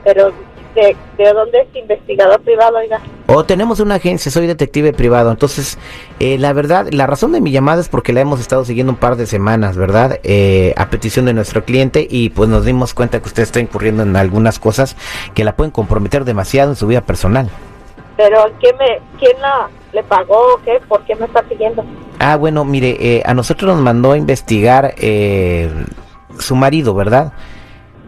Pero, 0.03 0.31
¿de, 0.75 0.95
de 1.17 1.33
dónde 1.33 1.61
es 1.61 1.75
investigador 1.75 2.41
privado, 2.41 2.77
oiga? 2.77 2.99
O 3.27 3.43
tenemos 3.43 3.79
una 3.79 3.95
agencia, 3.95 4.31
soy 4.31 4.47
detective 4.47 4.93
privado. 4.93 5.31
Entonces, 5.31 5.77
eh, 6.19 6.37
la 6.37 6.53
verdad, 6.53 6.87
la 6.91 7.07
razón 7.07 7.31
de 7.31 7.41
mi 7.41 7.51
llamada 7.51 7.81
es 7.81 7.89
porque 7.89 8.13
la 8.13 8.21
hemos 8.21 8.39
estado 8.39 8.65
siguiendo 8.65 8.93
un 8.93 8.97
par 8.97 9.15
de 9.15 9.25
semanas, 9.25 9.77
¿verdad? 9.77 10.19
Eh, 10.23 10.73
a 10.77 10.89
petición 10.89 11.25
de 11.25 11.33
nuestro 11.33 11.63
cliente 11.63 12.07
y 12.09 12.29
pues 12.29 12.49
nos 12.49 12.65
dimos 12.65 12.93
cuenta 12.93 13.19
que 13.19 13.27
usted 13.27 13.43
está 13.43 13.59
incurriendo 13.59 14.03
en 14.03 14.15
algunas 14.15 14.59
cosas 14.59 14.95
que 15.33 15.43
la 15.43 15.55
pueden 15.55 15.71
comprometer 15.71 16.25
demasiado 16.25 16.71
en 16.71 16.75
su 16.75 16.87
vida 16.87 17.01
personal. 17.01 17.49
Pero, 18.17 18.51
¿quién, 18.59 18.75
me, 18.77 18.99
quién 19.17 19.39
la, 19.41 19.69
le 19.93 20.03
pagó 20.03 20.55
o 20.55 20.61
qué? 20.65 20.79
¿Por 20.87 21.05
qué 21.05 21.15
me 21.15 21.25
está 21.25 21.41
pidiendo? 21.43 21.85
Ah, 22.19 22.35
bueno, 22.35 22.65
mire, 22.65 22.97
eh, 22.99 23.23
a 23.25 23.33
nosotros 23.33 23.73
nos 23.73 23.81
mandó 23.81 24.11
a 24.11 24.17
investigar 24.17 24.93
eh, 24.97 25.71
su 26.37 26.55
marido, 26.55 26.93
¿verdad? 26.93 27.31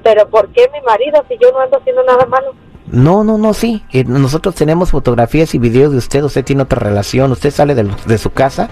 Pero, 0.03 0.27
¿por 0.29 0.50
qué 0.50 0.70
mi 0.74 0.81
marido 0.81 1.24
si 1.27 1.38
yo 1.38 1.51
no 1.51 1.60
ando 1.60 1.77
haciendo 1.77 2.03
nada 2.03 2.25
malo? 2.25 2.53
No, 2.88 3.24
no, 3.24 3.38
no, 3.38 3.53
sí. 3.53 3.84
Eh, 3.91 4.03
nosotros 4.03 4.55
tenemos 4.55 4.91
fotografías 4.91 5.53
y 5.55 5.60
videos 5.60 5.91
de 5.91 6.00
usted. 6.00 6.24
Usted 6.24 6.43
tiene 6.43 6.63
otra 6.63 6.79
relación. 6.79 7.31
Usted 7.31 7.51
sale 7.51 7.75
de, 7.75 7.89
de 8.05 8.17
su 8.17 8.31
casa 8.31 8.70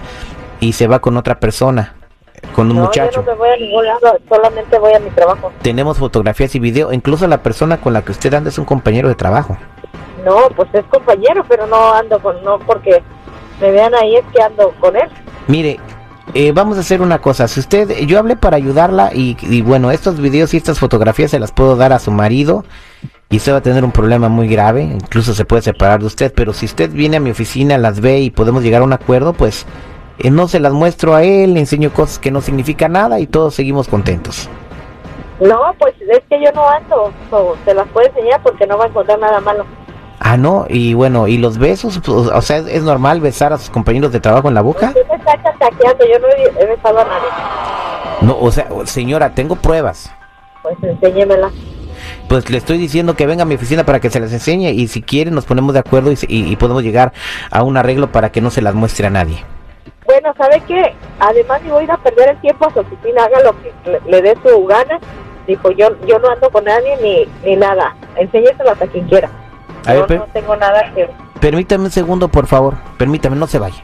y 0.60 0.72
se 0.72 0.86
va 0.86 1.00
con 1.00 1.16
otra 1.16 1.40
persona, 1.40 1.94
con 2.54 2.70
un 2.70 2.76
no, 2.76 2.84
muchacho. 2.84 3.20
yo 3.20 3.22
no 3.22 3.32
me 3.32 3.38
voy 3.38 3.48
a 3.48 3.56
ningún 3.56 3.86
lado, 3.86 4.18
solamente 4.28 4.78
voy 4.78 4.92
a 4.92 5.00
mi 5.00 5.10
trabajo. 5.10 5.50
Tenemos 5.62 5.98
fotografías 5.98 6.54
y 6.54 6.58
video. 6.58 6.92
Incluso 6.92 7.26
la 7.26 7.42
persona 7.42 7.80
con 7.80 7.92
la 7.92 8.02
que 8.02 8.12
usted 8.12 8.32
anda 8.34 8.50
es 8.50 8.58
un 8.58 8.66
compañero 8.66 9.08
de 9.08 9.14
trabajo. 9.14 9.56
No, 10.24 10.48
pues 10.54 10.68
es 10.74 10.84
compañero, 10.86 11.44
pero 11.48 11.66
no 11.66 11.94
ando 11.94 12.18
con, 12.20 12.44
no 12.44 12.58
porque 12.58 13.02
me 13.60 13.70
vean 13.70 13.94
ahí 13.94 14.16
es 14.16 14.24
que 14.34 14.42
ando 14.42 14.70
con 14.80 14.96
él. 14.96 15.08
Mire, 15.48 15.80
eh, 16.34 16.52
vamos 16.52 16.76
a 16.76 16.80
hacer 16.80 17.02
una 17.02 17.20
cosa. 17.20 17.48
Si 17.48 17.60
usted, 17.60 17.90
yo 18.06 18.18
hablé 18.18 18.36
para 18.36 18.56
ayudarla 18.56 19.10
y, 19.12 19.62
bueno, 19.62 19.90
estos 19.90 20.20
videos 20.20 20.54
y 20.54 20.56
estas 20.56 20.78
fotografías 20.78 21.30
se 21.30 21.38
las 21.38 21.52
puedo 21.52 21.76
dar 21.76 21.92
a 21.92 21.98
su 21.98 22.10
marido 22.10 22.64
y 23.28 23.36
usted 23.36 23.52
va 23.52 23.58
a 23.58 23.62
tener 23.62 23.84
un 23.84 23.92
problema 23.92 24.28
muy 24.28 24.48
grave. 24.48 24.82
Incluso 24.82 25.34
se 25.34 25.44
puede 25.44 25.62
separar 25.62 26.00
de 26.00 26.06
usted. 26.06 26.32
Pero 26.34 26.52
si 26.52 26.66
usted 26.66 26.90
viene 26.90 27.16
a 27.16 27.20
mi 27.20 27.30
oficina, 27.30 27.78
las 27.78 28.00
ve 28.00 28.20
y 28.20 28.30
podemos 28.30 28.62
llegar 28.62 28.82
a 28.82 28.84
un 28.84 28.92
acuerdo, 28.92 29.32
pues 29.32 29.66
eh, 30.18 30.30
no 30.30 30.48
se 30.48 30.60
las 30.60 30.72
muestro 30.72 31.14
a 31.14 31.22
él, 31.22 31.54
le 31.54 31.60
enseño 31.60 31.92
cosas 31.92 32.18
que 32.18 32.30
no 32.30 32.40
significan 32.40 32.92
nada 32.92 33.20
y 33.20 33.26
todos 33.26 33.54
seguimos 33.54 33.88
contentos. 33.88 34.48
No, 35.40 35.58
pues 35.78 35.94
es 36.00 36.20
que 36.28 36.44
yo 36.44 36.52
no 36.52 36.68
ando, 36.68 37.10
o 37.30 37.56
se 37.64 37.72
las 37.72 37.88
puedo 37.88 38.06
enseñar 38.06 38.42
porque 38.42 38.66
no 38.66 38.76
va 38.76 38.84
a 38.84 38.88
encontrar 38.88 39.18
nada 39.18 39.40
malo. 39.40 39.64
Ah, 40.32 40.36
no, 40.36 40.64
y 40.68 40.94
bueno, 40.94 41.26
¿y 41.26 41.38
los 41.38 41.58
besos? 41.58 42.00
Pues, 42.06 42.28
o 42.28 42.40
sea, 42.40 42.58
¿es, 42.58 42.66
es 42.68 42.82
normal 42.84 43.20
besar 43.20 43.52
a 43.52 43.58
sus 43.58 43.68
compañeros 43.68 44.12
de 44.12 44.20
trabajo 44.20 44.46
en 44.46 44.54
la 44.54 44.60
boca? 44.60 44.86
Usted 44.94 45.04
me 45.08 45.16
está 45.16 45.34
yo 45.80 46.18
no 46.20 46.28
he, 46.28 46.62
he 46.62 46.66
besado 46.66 47.00
a 47.00 47.04
nadie. 47.04 47.28
No, 48.20 48.38
o 48.38 48.48
sea, 48.52 48.68
señora, 48.84 49.34
tengo 49.34 49.56
pruebas. 49.56 50.08
Pues 50.62 50.76
enséñemela. 50.84 51.50
Pues 52.28 52.48
le 52.48 52.58
estoy 52.58 52.78
diciendo 52.78 53.16
que 53.16 53.26
venga 53.26 53.42
a 53.42 53.44
mi 53.44 53.56
oficina 53.56 53.82
para 53.84 53.98
que 53.98 54.08
se 54.08 54.20
las 54.20 54.32
enseñe 54.32 54.70
y 54.70 54.86
si 54.86 55.02
quiere 55.02 55.32
nos 55.32 55.46
ponemos 55.46 55.74
de 55.74 55.80
acuerdo 55.80 56.12
y, 56.12 56.18
y- 56.28 56.52
y 56.52 56.54
podemos 56.54 56.84
llegar 56.84 57.12
a 57.50 57.64
un 57.64 57.76
arreglo 57.76 58.12
para 58.12 58.30
que 58.30 58.40
no 58.40 58.50
se 58.50 58.62
las 58.62 58.74
muestre 58.76 59.08
a 59.08 59.10
nadie. 59.10 59.44
Bueno, 60.06 60.32
¿sabe 60.38 60.62
qué? 60.68 60.94
Además, 61.18 61.60
si 61.64 61.70
voy 61.70 61.80
a 61.80 61.84
ir 61.84 61.90
a 61.90 61.96
perder 61.96 62.28
el 62.28 62.40
tiempo 62.40 62.68
a 62.68 62.72
su 62.72 62.78
oficina, 62.78 63.24
haga 63.24 63.40
lo 63.42 63.52
que 63.60 63.72
le, 63.90 64.00
le 64.08 64.22
dé 64.22 64.38
su 64.44 64.64
gana. 64.64 65.00
Dijo, 65.48 65.72
yo 65.72 65.88
yo 66.06 66.20
no 66.20 66.28
ando 66.30 66.48
con 66.50 66.62
nadie 66.62 66.96
ni, 67.02 67.26
ni 67.50 67.56
nada. 67.56 67.96
Enséñeselas 68.14 68.80
a 68.80 68.86
quien 68.86 69.08
quiera. 69.08 69.28
A 69.86 69.94
yo 69.94 70.06
no 70.06 70.26
tengo 70.32 70.56
nada 70.56 70.92
que... 70.94 71.08
permítame 71.40 71.84
un 71.84 71.90
segundo, 71.90 72.28
por 72.28 72.46
favor. 72.46 72.74
Permítame, 72.98 73.36
no 73.36 73.46
se 73.46 73.58
vaya. 73.58 73.82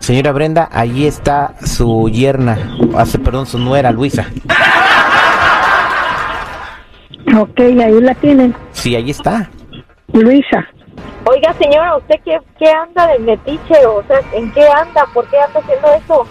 Señora 0.00 0.32
Brenda, 0.32 0.68
allí 0.72 1.06
está 1.06 1.54
su 1.64 2.08
yerna, 2.08 2.56
hace, 2.96 3.18
perdón, 3.18 3.46
su 3.46 3.58
nuera 3.58 3.90
Luisa. 3.90 4.26
Ok, 7.38 7.60
ahí 7.60 8.00
la 8.00 8.14
tienen. 8.14 8.54
Sí, 8.72 8.96
allí 8.96 9.10
está. 9.10 9.50
Luisa. 10.12 10.66
Oiga, 11.24 11.52
señora, 11.54 11.96
¿usted 11.96 12.16
qué, 12.24 12.38
qué 12.58 12.70
anda 12.70 13.06
de 13.08 13.18
metiche? 13.18 13.86
O 13.86 14.02
sea, 14.04 14.20
¿en 14.32 14.50
qué 14.52 14.66
anda? 14.66 15.04
¿Por 15.12 15.26
qué 15.28 15.38
anda 15.38 15.60
haciendo 15.60 15.88
eso? 15.92 16.26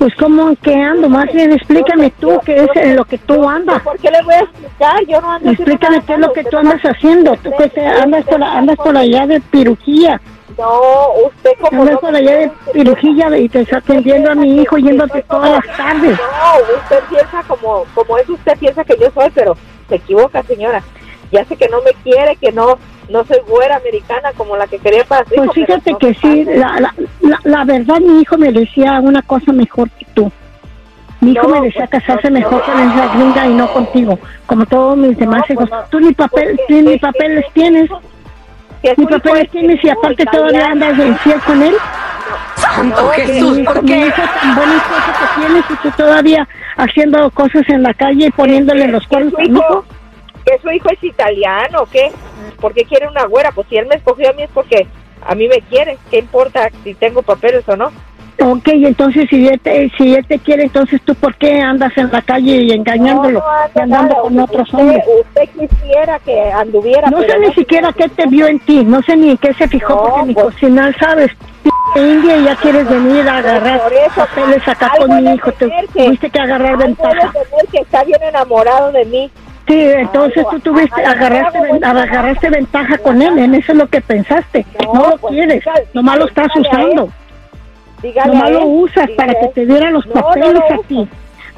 Pues 0.00 0.14
cómo 0.14 0.56
que 0.62 0.74
ando, 0.74 1.10
más 1.10 1.30
bien 1.30 1.52
explícame 1.52 2.10
tú 2.18 2.40
qué 2.46 2.56
es 2.56 2.68
en 2.74 2.96
lo 2.96 3.04
que 3.04 3.18
tú 3.18 3.46
andas. 3.46 3.82
¿Por 3.82 3.98
qué 3.98 4.10
le 4.10 4.22
voy 4.22 4.32
a 4.32 4.40
explicar? 4.40 5.04
Yo 5.06 5.20
no 5.20 5.32
ando 5.32 5.50
Explícame 5.50 6.02
qué 6.06 6.14
es 6.14 6.18
lo 6.18 6.32
que 6.32 6.44
tú 6.44 6.56
andas 6.56 6.80
haciendo. 6.80 7.36
Tú 7.36 7.50
que 7.58 7.68
te 7.68 7.86
andas 7.86 8.24
por, 8.24 8.42
andas 8.42 8.76
por 8.76 8.96
allá 8.96 9.26
de 9.26 9.40
pirujía. 9.40 10.18
No, 10.56 10.80
usted 11.26 11.50
como 11.60 11.82
Andas 11.82 11.96
no 11.96 12.00
por 12.00 12.16
allá 12.16 12.34
de 12.34 12.52
pirujía 12.72 13.36
y 13.36 13.50
te 13.50 13.60
está 13.60 13.76
atendiendo 13.76 14.30
a 14.30 14.34
mi 14.34 14.62
hijo 14.62 14.78
yéndote 14.78 15.20
todas 15.28 15.50
las 15.50 15.76
tardes. 15.76 16.18
No, 16.18 16.76
usted 16.78 17.00
piensa 17.10 17.42
como, 17.46 17.84
como 17.94 18.16
es 18.16 18.26
usted 18.26 18.56
piensa 18.58 18.82
que 18.82 18.96
yo 18.98 19.10
soy, 19.10 19.28
pero 19.34 19.54
se 19.90 19.96
equivoca, 19.96 20.42
señora. 20.44 20.82
Ya 21.30 21.44
sé 21.44 21.56
que 21.56 21.68
no 21.68 21.82
me 21.82 21.92
quiere, 22.02 22.36
que 22.36 22.52
no 22.52 22.78
no 23.10 23.24
soy 23.24 23.38
güera 23.48 23.76
americana 23.76 24.32
como 24.36 24.56
la 24.56 24.66
que 24.66 24.78
quería 24.78 25.04
para 25.04 25.24
Pues 25.24 25.40
hijo, 25.42 25.52
fíjate 25.52 25.92
no 25.92 25.98
que 25.98 26.14
sí, 26.14 26.44
la, 26.44 26.80
la, 26.80 26.94
la, 27.20 27.38
la 27.44 27.64
verdad 27.64 27.98
mi 28.00 28.20
hijo 28.22 28.38
merecía 28.38 29.00
una 29.00 29.22
cosa 29.22 29.52
mejor 29.52 29.90
que 29.90 30.06
tú. 30.14 30.30
Mi 31.20 31.32
hijo 31.32 31.48
No, 31.48 31.60
merecía 31.60 31.86
pues, 31.86 32.02
casarse 32.02 32.30
no, 32.30 32.38
mejor 32.38 32.62
no. 32.66 32.72
con 32.72 32.80
esa 32.90 33.08
gringa 33.14 33.46
y 33.46 33.54
no 33.54 33.72
contigo, 33.72 34.18
como 34.46 34.64
todos 34.66 34.96
mis 34.96 35.18
demás 35.18 35.42
pues, 35.46 35.50
hijos. 35.50 35.70
no. 35.70 35.76
Tú 35.90 36.00
ni 36.00 36.12
papel, 36.14 36.56
Pues, 36.56 36.66
tú 36.68 36.74
que- 36.74 36.82
ni 36.82 36.92
que- 36.92 36.98
papeles 36.98 37.44
que- 37.46 37.50
tienes, 37.52 37.90
que 38.82 38.94
ni 38.96 39.06
papeles 39.06 39.42
es 39.44 39.50
tienes 39.50 39.84
y 39.84 39.88
aparte 39.90 40.24
todavía 40.26 40.66
andas 40.68 40.96
de 40.96 41.06
infiel 41.08 41.40
con 41.40 41.62
él. 41.62 41.74
¡Santo 42.56 43.02
No, 43.02 43.08
Jesús! 43.10 43.56
mi 43.56 43.62
hijo, 43.62 43.72
¿Por 43.74 43.82
mi 43.82 43.88
qué? 43.90 44.06
hijo 44.06 44.16
tan 44.16 44.72
esposo 44.72 45.12
que 45.18 45.40
tienes 45.40 45.64
y 45.70 45.74
tú 45.76 45.90
todavía 45.96 46.48
haciendo 46.76 47.30
cosas 47.30 47.68
en 47.68 47.82
la 47.82 47.92
calle 47.94 48.26
y 48.26 48.30
poniéndole 48.30 48.86
los 48.88 49.06
cuernos 49.06 49.34
a 49.34 49.42
mi 49.42 49.58
hijo. 49.58 49.84
Que 50.44 50.58
su 50.58 50.70
hijo 50.70 50.88
es 50.90 51.02
italiano, 51.04 51.86
¿qué? 51.90 52.10
¿Por 52.60 52.72
qué 52.74 52.84
quiere 52.84 53.08
una 53.08 53.24
güera? 53.24 53.52
Pues 53.52 53.66
si 53.68 53.76
él 53.76 53.86
me 53.86 53.96
escogió 53.96 54.30
a 54.30 54.32
mí 54.32 54.42
es 54.42 54.50
porque 54.52 54.86
a 55.26 55.34
mí 55.34 55.48
me 55.48 55.60
quiere. 55.62 55.98
¿Qué 56.10 56.18
importa 56.18 56.68
si 56.84 56.94
tengo 56.94 57.22
papeles 57.22 57.68
o 57.68 57.76
no? 57.76 57.90
Ok, 58.42 58.68
entonces 58.68 59.26
si 59.28 59.46
él, 59.46 59.60
te, 59.60 59.90
si 59.98 60.14
él 60.14 60.24
te 60.26 60.38
quiere, 60.38 60.62
entonces 60.62 60.98
tú 61.04 61.14
por 61.14 61.34
qué 61.36 61.60
andas 61.60 61.92
en 61.98 62.10
la 62.10 62.22
calle 62.22 62.56
y 62.62 62.70
engañándolo 62.72 63.38
No, 63.40 63.44
no 63.44 63.70
y 63.74 63.78
andando 63.80 64.08
nada. 64.08 64.22
con 64.22 64.38
otros 64.40 64.68
usted, 64.68 64.78
hombres? 64.78 65.04
Usted 65.26 65.48
quisiera 65.68 66.18
que 66.20 66.50
anduviera. 66.50 67.10
No 67.10 67.20
sé 67.20 67.38
ni 67.38 67.52
siquiera 67.52 67.92
qué 67.92 68.08
te 68.08 68.26
vio 68.28 68.46
en 68.46 68.58
ti, 68.60 68.82
no 68.82 69.02
sé 69.02 69.14
ni 69.16 69.30
en 69.32 69.36
qué 69.36 69.52
se 69.52 69.68
fijó 69.68 69.94
No, 69.94 70.02
porque 70.04 70.22
ni 70.28 70.34
pues- 70.34 70.46
cocinar 70.46 70.98
sabes. 70.98 71.30
India 71.96 72.36
y 72.38 72.44
ya 72.44 72.56
quieres 72.56 72.88
venir 72.88 73.28
a 73.28 73.38
agarrar 73.38 73.80
Por 73.82 73.92
eso, 73.92 74.10
papeles 74.14 74.68
acá 74.68 74.92
con 74.96 75.22
mi 75.24 75.34
hijo, 75.34 75.52
te 75.52 75.68
tuviste 75.92 76.30
que 76.30 76.40
agarrar 76.40 76.76
ventaja. 76.78 77.32
tener 77.32 77.66
que 77.70 77.78
está 77.78 78.04
bien 78.04 78.22
enamorado 78.22 78.90
de 78.92 79.04
mí. 79.06 79.30
Sí, 79.70 79.80
entonces 79.80 80.44
tú 80.50 80.58
tuviste, 80.58 81.04
agarraste, 81.04 81.58
agarraste 81.84 82.50
ventaja 82.50 82.98
con 82.98 83.22
él, 83.22 83.38
en 83.38 83.54
eso 83.54 83.70
es 83.70 83.78
lo 83.78 83.86
que 83.86 84.00
pensaste. 84.00 84.66
No, 84.92 85.10
lo 85.10 85.16
pues, 85.18 85.32
quieres, 85.32 85.64
nomás 85.94 86.18
lo 86.18 86.26
estás 86.26 86.48
usando. 86.56 87.08
Nomás 88.26 88.50
lo 88.50 88.64
usas 88.66 89.08
para 89.16 89.32
que 89.32 89.46
te 89.54 89.66
dieran 89.66 89.92
los 89.92 90.04
papeles 90.08 90.62
a 90.72 90.88
ti. 90.88 91.08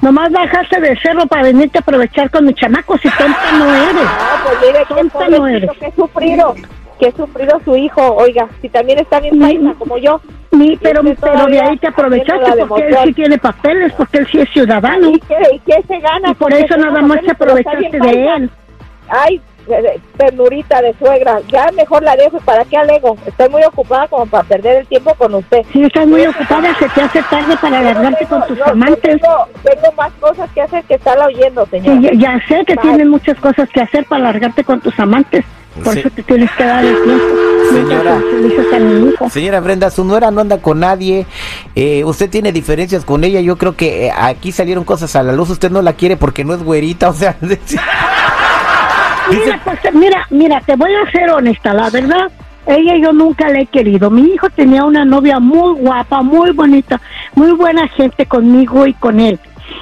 Nomás 0.02 0.30
bajaste 0.30 0.78
de 0.80 0.94
cerro 0.96 1.26
para 1.26 1.44
venirte 1.44 1.78
a 1.78 1.80
aprovechar 1.80 2.28
con 2.30 2.44
mi 2.44 2.52
chamaco, 2.52 2.98
si 2.98 3.08
tonta 3.08 3.52
no 3.56 3.74
eres. 3.74 3.94
No, 3.94 4.44
pues 4.44 4.58
mire, 4.60 4.84
Tonta 4.86 5.28
no 5.28 5.46
eres. 5.46 5.70
qué 5.80 5.92
sufrido, 5.96 6.54
qué 7.02 7.12
sufrido 7.16 7.60
su 7.64 7.76
hijo, 7.76 8.14
oiga, 8.14 8.48
si 8.60 8.68
también 8.68 9.00
está 9.00 9.18
bien 9.18 9.38
paisa 9.40 9.74
como 9.76 9.98
yo. 9.98 10.20
Ni, 10.52 10.76
pero, 10.76 11.00
usted 11.00 11.16
pero 11.20 11.46
de 11.46 11.60
ahí 11.60 11.76
te 11.78 11.88
aprovechaste 11.88 12.66
porque 12.66 12.86
él 12.88 12.96
sí 13.04 13.12
tiene 13.14 13.38
papeles, 13.38 13.92
porque 13.94 14.18
él 14.18 14.28
sí 14.30 14.38
es 14.40 14.48
ciudadano. 14.50 15.08
¿Y 15.10 15.18
qué, 15.20 15.36
y 15.54 15.58
qué 15.60 15.82
se 15.88 15.98
gana? 15.98 16.30
Y 16.30 16.34
por 16.34 16.52
eso 16.52 16.76
nada 16.76 17.00
más 17.00 17.20
te 17.22 17.34
pero 17.34 17.52
aprovechaste 17.52 17.98
de 17.98 18.26
él. 18.36 18.50
Ay, 19.08 19.40
ternurita 20.16 20.80
de 20.82 20.94
suegra. 20.94 21.40
Ya 21.48 21.70
mejor 21.72 22.02
la 22.02 22.14
dejo. 22.16 22.36
¿Y 22.36 22.40
para 22.40 22.64
qué 22.64 22.76
alego? 22.76 23.16
Estoy 23.26 23.48
muy 23.48 23.62
ocupada 23.64 24.06
como 24.08 24.26
para 24.26 24.44
perder 24.44 24.78
el 24.78 24.86
tiempo 24.86 25.14
con 25.14 25.34
usted. 25.34 25.62
Si 25.72 25.82
estás 25.82 26.06
muy 26.06 26.24
ocupada, 26.26 26.74
se 26.78 26.88
te 26.88 27.00
hace 27.00 27.22
tarde 27.22 27.56
para 27.60 27.78
alargarte 27.80 28.26
con 28.26 28.46
tus 28.46 28.58
No, 28.58 28.64
amantes. 28.66 29.20
Tengo, 29.20 29.46
tengo 29.64 29.92
más 29.96 30.12
cosas 30.20 30.50
que 30.52 30.60
hacer 30.60 30.84
que 30.84 30.94
estarla 30.94 31.26
oyendo, 31.26 31.64
Sí, 31.66 31.80
señor. 31.80 32.00
ya, 32.00 32.10
ya 32.12 32.40
sé 32.46 32.64
que 32.64 32.76
tienes 32.76 33.06
muchas 33.06 33.38
cosas 33.40 33.68
que 33.70 33.80
hacer 33.80 34.04
para 34.04 34.22
alargarte 34.28 34.62
con 34.64 34.80
tus 34.80 34.98
amantes. 35.00 35.44
Por 35.82 35.94
Sí. 35.94 36.00
eso 36.00 36.10
te 36.10 36.22
tienes 36.22 36.50
que 36.52 36.64
dar 36.64 36.84
el 36.84 37.02
tiempo. 37.02 37.24
Señora. 37.72 38.20
Señora 39.30 39.60
Brenda, 39.60 39.90
su 39.90 40.04
nuera 40.04 40.30
no 40.30 40.40
anda 40.42 40.58
con 40.58 40.80
nadie. 40.80 41.26
eh, 41.74 42.04
usted 42.04 42.28
tiene 42.28 42.52
diferencias 42.52 43.04
con 43.04 43.24
ella. 43.24 43.40
Yo 43.40 43.56
creo 43.56 43.74
que 43.76 44.06
eh, 44.06 44.12
aquí 44.14 44.52
salieron 44.52 44.84
cosas 44.84 45.16
a 45.16 45.22
la 45.22 45.32
luz. 45.32 45.48
Usted 45.50 45.70
no 45.70 45.80
la 45.82 45.94
quiere 45.94 46.16
porque 46.16 46.44
no 46.44 46.52
es 46.54 46.62
güerita. 46.62 47.08
O 47.08 47.14
sea, 47.14 47.36
Mira, 49.30 49.60
pues, 49.64 49.78
mira, 49.94 50.26
mira, 50.30 50.60
te 50.66 50.76
voy 50.76 50.90
a 50.94 51.10
ser 51.10 51.30
honesta, 51.30 51.72
la 51.72 51.88
verdad, 51.90 52.30
ella 52.66 52.96
yo 52.96 53.12
nunca 53.12 53.48
la 53.48 53.60
he 53.60 53.66
querido. 53.66 54.10
Mi 54.10 54.22
hijo 54.34 54.50
tenía 54.50 54.84
una 54.84 55.04
novia 55.04 55.38
muy 55.38 55.74
guapa, 55.80 56.22
muy 56.22 56.50
bonita, 56.50 57.00
muy 57.34 57.52
buena 57.52 57.88
gente 57.88 58.26
conmigo 58.26 58.86
y 58.86 58.92
con 58.94 59.20
él. 59.20 59.38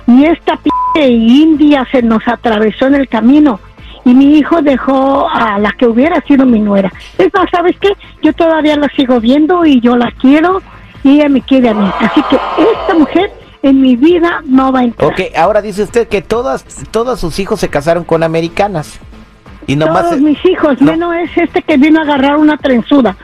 Y 0.07 0.25
esta 0.27 0.57
p 0.95 1.09
india 1.09 1.87
se 1.91 2.03
nos 2.03 2.27
atravesó 2.29 2.87
en 2.87 2.95
el 2.97 3.09
camino. 3.09 3.59
Y 4.05 4.15
mi 4.15 4.39
hijo 4.39 4.63
dejó 4.63 5.29
a 5.29 5.59
la 5.59 5.73
que 5.73 5.87
hubiera 5.87 6.21
sido 6.23 6.47
mi 6.47 6.59
nuera. 6.59 6.93
Es 7.19 7.33
más, 7.35 7.51
¿sabes 7.51 7.77
qué? 7.81 7.93
Yo 8.23 8.33
todavía 8.33 8.77
la 8.77 8.89
sigo 8.97 9.21
viendo 9.21 9.65
y 9.67 9.81
yo 9.81 9.97
la 9.97 10.11
quiero 10.13 10.63
y 11.03 11.17
ella 11.17 11.29
me 11.29 11.43
quiere 11.43 11.69
a 11.69 11.75
mí. 11.75 11.91
Así 12.01 12.23
que 12.31 12.37
esta 12.37 12.95
mujer 12.95 13.31
en 13.63 13.81
mi 13.81 13.97
vida 13.97 14.43
no 14.47 14.73
va 14.73 14.81
a 14.81 14.85
entrar. 14.85 15.13
ok, 15.13 15.21
ahora 15.37 15.61
dice 15.61 15.83
usted 15.83 16.09
que 16.09 16.23
todas, 16.23 16.65
todos 16.91 17.21
sus 17.21 17.39
hijos 17.39 17.61
se 17.61 17.69
casaron 17.69 18.05
con 18.05 18.23
americanas. 18.23 18.99
Y 19.67 19.77
nomás. 19.77 20.09
Todos 20.09 20.21
mis 20.21 20.43
hijos, 20.45 20.81
menos 20.81 21.15
es 21.15 21.37
este 21.37 21.63
que 21.63 21.77
vino 21.77 22.01
a 22.01 22.03
agarrar 22.03 22.37
una 22.37 22.57
trenzuda. 22.57 23.17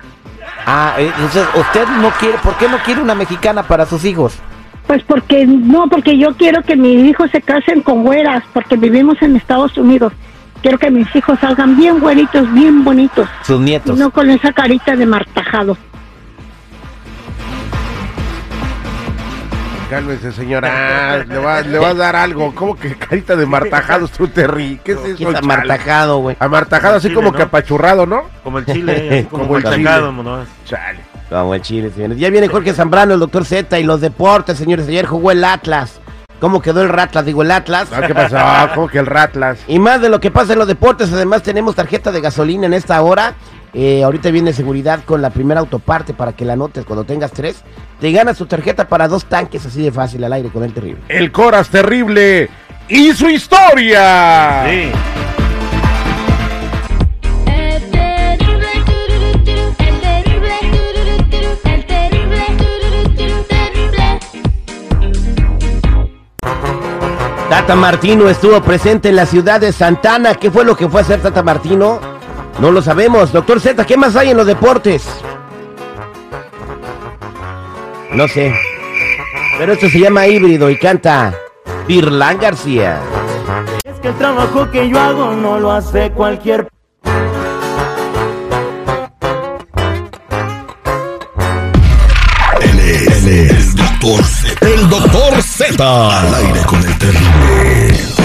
Ah, 0.66 0.94
eh, 0.98 1.10
entonces 1.16 1.46
usted 1.54 1.86
no 2.00 2.10
quiere. 2.10 2.38
¿Por 2.38 2.56
qué 2.56 2.68
no 2.68 2.78
quiere 2.78 3.00
una 3.00 3.14
mexicana 3.14 3.62
para 3.62 3.86
sus 3.86 4.04
hijos? 4.04 4.38
Pues 4.86 5.02
porque 5.02 5.46
no, 5.46 5.88
porque 5.88 6.16
yo 6.16 6.34
quiero 6.36 6.62
que 6.62 6.76
mis 6.76 7.04
hijos 7.08 7.30
se 7.30 7.42
casen 7.42 7.80
con 7.80 8.04
güeras, 8.04 8.44
porque 8.52 8.76
vivimos 8.76 9.20
en 9.22 9.36
Estados 9.36 9.76
Unidos. 9.76 10.12
Quiero 10.66 10.78
que 10.80 10.90
mis 10.90 11.14
hijos 11.14 11.38
salgan 11.38 11.76
bien 11.76 12.00
güeritos, 12.00 12.52
bien 12.52 12.82
bonitos, 12.82 13.28
Sus 13.44 13.60
nietos. 13.60 13.96
no 13.96 14.10
con 14.10 14.28
esa 14.28 14.52
carita 14.52 14.96
de 14.96 15.06
martajado. 15.06 15.76
Cálmese, 19.88 20.32
señora. 20.32 21.24
le, 21.28 21.38
va, 21.38 21.60
le 21.60 21.78
va 21.78 21.90
a 21.90 21.94
dar 21.94 22.16
algo. 22.16 22.52
¿Cómo 22.52 22.74
que 22.74 22.96
carita 22.96 23.36
de 23.36 23.46
te 24.34 24.46
ríes? 24.48 24.80
¿Qué 24.82 24.90
es 24.90 24.98
eso? 24.98 25.04
¿Qué 25.04 25.12
es 25.12 25.18
chale? 25.34 25.38
amartajado, 25.38 26.18
güey? 26.18 26.36
Amartajado, 26.40 26.96
así 26.96 27.06
Chile, 27.06 27.14
como 27.14 27.30
¿no? 27.30 27.36
que 27.36 27.42
apachurrado, 27.44 28.04
¿no? 28.04 28.24
Como 28.42 28.58
el 28.58 28.66
chile, 28.66 29.28
como, 29.30 29.44
Como 29.46 29.58
el 29.58 29.62
sacado, 29.62 30.10
¿no? 30.10 30.44
Chale. 30.64 30.98
Como 31.30 31.54
el 31.54 31.62
Chile, 31.62 31.92
señores. 31.94 32.18
Ya 32.18 32.28
viene 32.28 32.48
Jorge 32.48 32.72
Zambrano, 32.74 33.14
el 33.14 33.20
doctor 33.20 33.44
Z 33.44 33.78
y 33.78 33.84
los 33.84 34.00
deportes, 34.00 34.58
señores. 34.58 34.88
Ayer 34.88 35.06
jugó 35.06 35.30
el 35.30 35.44
Atlas. 35.44 36.00
¿Cómo 36.40 36.60
quedó 36.60 36.82
el 36.82 36.88
Ratlas? 36.88 37.24
Digo, 37.24 37.42
el 37.42 37.50
Atlas. 37.50 37.88
Ah, 37.92 38.06
¿Qué 38.06 38.14
pasó? 38.14 38.36
¿Cómo 38.74 38.88
que 38.88 38.98
el 38.98 39.06
Ratlas? 39.06 39.58
Y 39.68 39.78
más 39.78 40.00
de 40.00 40.08
lo 40.08 40.20
que 40.20 40.30
pasa 40.30 40.52
en 40.52 40.58
los 40.58 40.68
deportes, 40.68 41.12
además 41.12 41.42
tenemos 41.42 41.74
tarjeta 41.74 42.12
de 42.12 42.20
gasolina 42.20 42.66
en 42.66 42.74
esta 42.74 43.00
hora. 43.02 43.34
Eh, 43.72 44.02
ahorita 44.04 44.30
viene 44.30 44.52
seguridad 44.52 45.00
con 45.04 45.20
la 45.20 45.30
primera 45.30 45.60
autoparte 45.60 46.14
para 46.14 46.32
que 46.32 46.44
la 46.44 46.54
anotes 46.54 46.84
cuando 46.84 47.04
tengas 47.04 47.32
tres. 47.32 47.62
Te 48.00 48.10
ganas 48.12 48.38
tu 48.38 48.46
tarjeta 48.46 48.88
para 48.88 49.08
dos 49.08 49.26
tanques 49.26 49.64
así 49.66 49.82
de 49.82 49.92
fácil 49.92 50.24
al 50.24 50.32
aire 50.32 50.48
con 50.50 50.64
el 50.64 50.72
terrible. 50.72 51.02
El 51.08 51.32
Coras 51.32 51.68
Terrible 51.68 52.48
y 52.88 53.12
su 53.12 53.28
historia. 53.28 54.64
Sí. 54.66 55.15
Tata 67.56 67.74
Martino 67.74 68.28
estuvo 68.28 68.60
presente 68.60 69.08
en 69.08 69.16
la 69.16 69.24
ciudad 69.24 69.58
de 69.58 69.72
Santana. 69.72 70.34
¿Qué 70.34 70.50
fue 70.50 70.62
lo 70.62 70.76
que 70.76 70.90
fue 70.90 71.00
a 71.00 71.04
hacer 71.04 71.22
Tata 71.22 71.42
Martino? 71.42 72.00
No 72.60 72.70
lo 72.70 72.82
sabemos. 72.82 73.32
Doctor 73.32 73.62
Z, 73.62 73.86
¿qué 73.86 73.96
más 73.96 74.14
hay 74.14 74.28
en 74.28 74.36
los 74.36 74.46
deportes? 74.46 75.08
No 78.12 78.28
sé. 78.28 78.54
Pero 79.56 79.72
esto 79.72 79.88
se 79.88 80.00
llama 80.00 80.26
híbrido 80.26 80.68
y 80.68 80.78
canta 80.78 81.34
Virlán 81.88 82.38
García. 82.38 83.00
Es 83.84 83.98
que 84.00 84.08
el 84.08 84.14
trabajo 84.16 84.70
que 84.70 84.90
yo 84.90 85.00
hago 85.00 85.32
no 85.32 85.58
lo 85.58 85.72
hace 85.72 86.10
cualquier 86.10 86.68
Él 92.60 92.78
es, 92.80 93.26
él 93.26 93.28
es 93.28 93.74
doctor 93.74 94.22
Z. 95.72 96.20
Al 96.20 96.34
aire 96.34 96.60
con 96.66 96.82
el 96.82 96.98
terrible. 96.98 98.16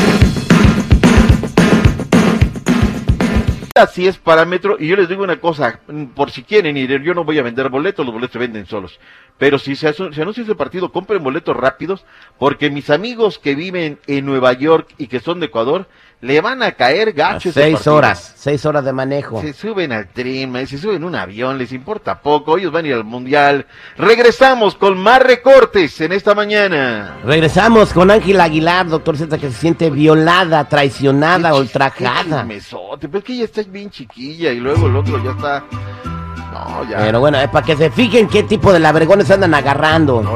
Así 3.74 4.06
es 4.06 4.18
parámetro, 4.18 4.76
y 4.80 4.88
yo 4.88 4.96
les 4.96 5.10
digo 5.10 5.24
una 5.24 5.40
cosa, 5.40 5.80
por 6.14 6.30
si 6.30 6.44
quieren 6.44 6.78
ir, 6.78 7.02
yo 7.02 7.14
no 7.14 7.24
voy 7.24 7.40
a 7.40 7.44
vender 7.44 7.70
boletos, 7.70 8.06
los 8.06 8.14
boletos 8.14 8.34
se 8.34 8.40
venden 8.40 8.68
solos. 8.68 9.00
Pero 9.42 9.58
si 9.58 9.76
se, 9.76 9.92
se 9.92 10.22
anuncia 10.22 10.44
ese 10.44 10.54
partido, 10.54 10.92
compren 10.92 11.24
boletos 11.24 11.58
rápidos, 11.58 12.06
porque 12.38 12.70
mis 12.70 12.92
amigos 12.92 13.40
que 13.40 13.56
viven 13.56 13.98
en 14.06 14.24
Nueva 14.24 14.54
York 14.54 14.94
y 15.00 15.08
que 15.08 15.20
son 15.20 15.40
de 15.40 15.48
Ecuador, 15.48 15.88
le 16.22 16.42
van 16.42 16.62
a 16.62 16.74
caer 16.74 17.14
gachos. 17.14 17.56
Seis 17.56 17.74
partido. 17.74 17.96
horas, 17.96 18.34
seis 18.38 18.64
horas 18.68 18.86
de 18.86 18.94
manejo. 18.94 19.42
Se 19.42 19.54
suben 19.54 19.94
al 19.94 20.10
tren, 20.10 20.52
man, 20.52 20.68
se 20.68 20.78
suben 20.78 20.98
en 20.98 21.06
un 21.06 21.16
avión, 21.16 21.58
les 21.58 21.72
importa 21.72 22.22
poco, 22.22 22.60
ellos 22.60 22.72
van 22.72 22.86
a 22.86 22.90
ir 22.90 22.94
al 22.94 23.04
mundial. 23.04 23.66
Regresamos 23.98 24.76
con 24.76 24.96
más 25.00 25.24
recortes 25.24 26.00
en 26.02 26.12
esta 26.12 26.36
mañana. 26.36 27.18
Regresamos 27.26 27.94
con 27.94 28.12
Ángela 28.12 28.44
Aguilar, 28.44 28.90
doctor 28.90 29.18
Z, 29.18 29.40
que 29.40 29.50
se 29.50 29.58
siente 29.58 29.90
violada, 29.90 30.70
traicionada, 30.70 31.56
ultrajada. 31.56 32.44
Mesote, 32.44 33.08
pero 33.08 33.18
es 33.18 33.24
que 33.24 33.34
ella 33.34 33.46
está 33.46 33.64
bien 33.64 33.90
chiquilla 33.90 34.52
y 34.52 34.60
luego 34.60 34.86
el 34.86 34.98
otro 34.98 35.18
ya 35.24 35.32
está. 35.32 36.21
No, 36.52 36.84
ya. 36.84 36.98
Pero 36.98 37.20
bueno, 37.22 37.40
es 37.40 37.48
para 37.48 37.66
que 37.66 37.78
se 37.78 37.90
fijen 37.90 38.28
qué 38.28 38.44
tipo 38.44 38.74
de 38.74 38.80
labregones 38.80 39.32
andan 39.32 39.54
agarrando. 39.54 40.22
Qué 40.22 40.28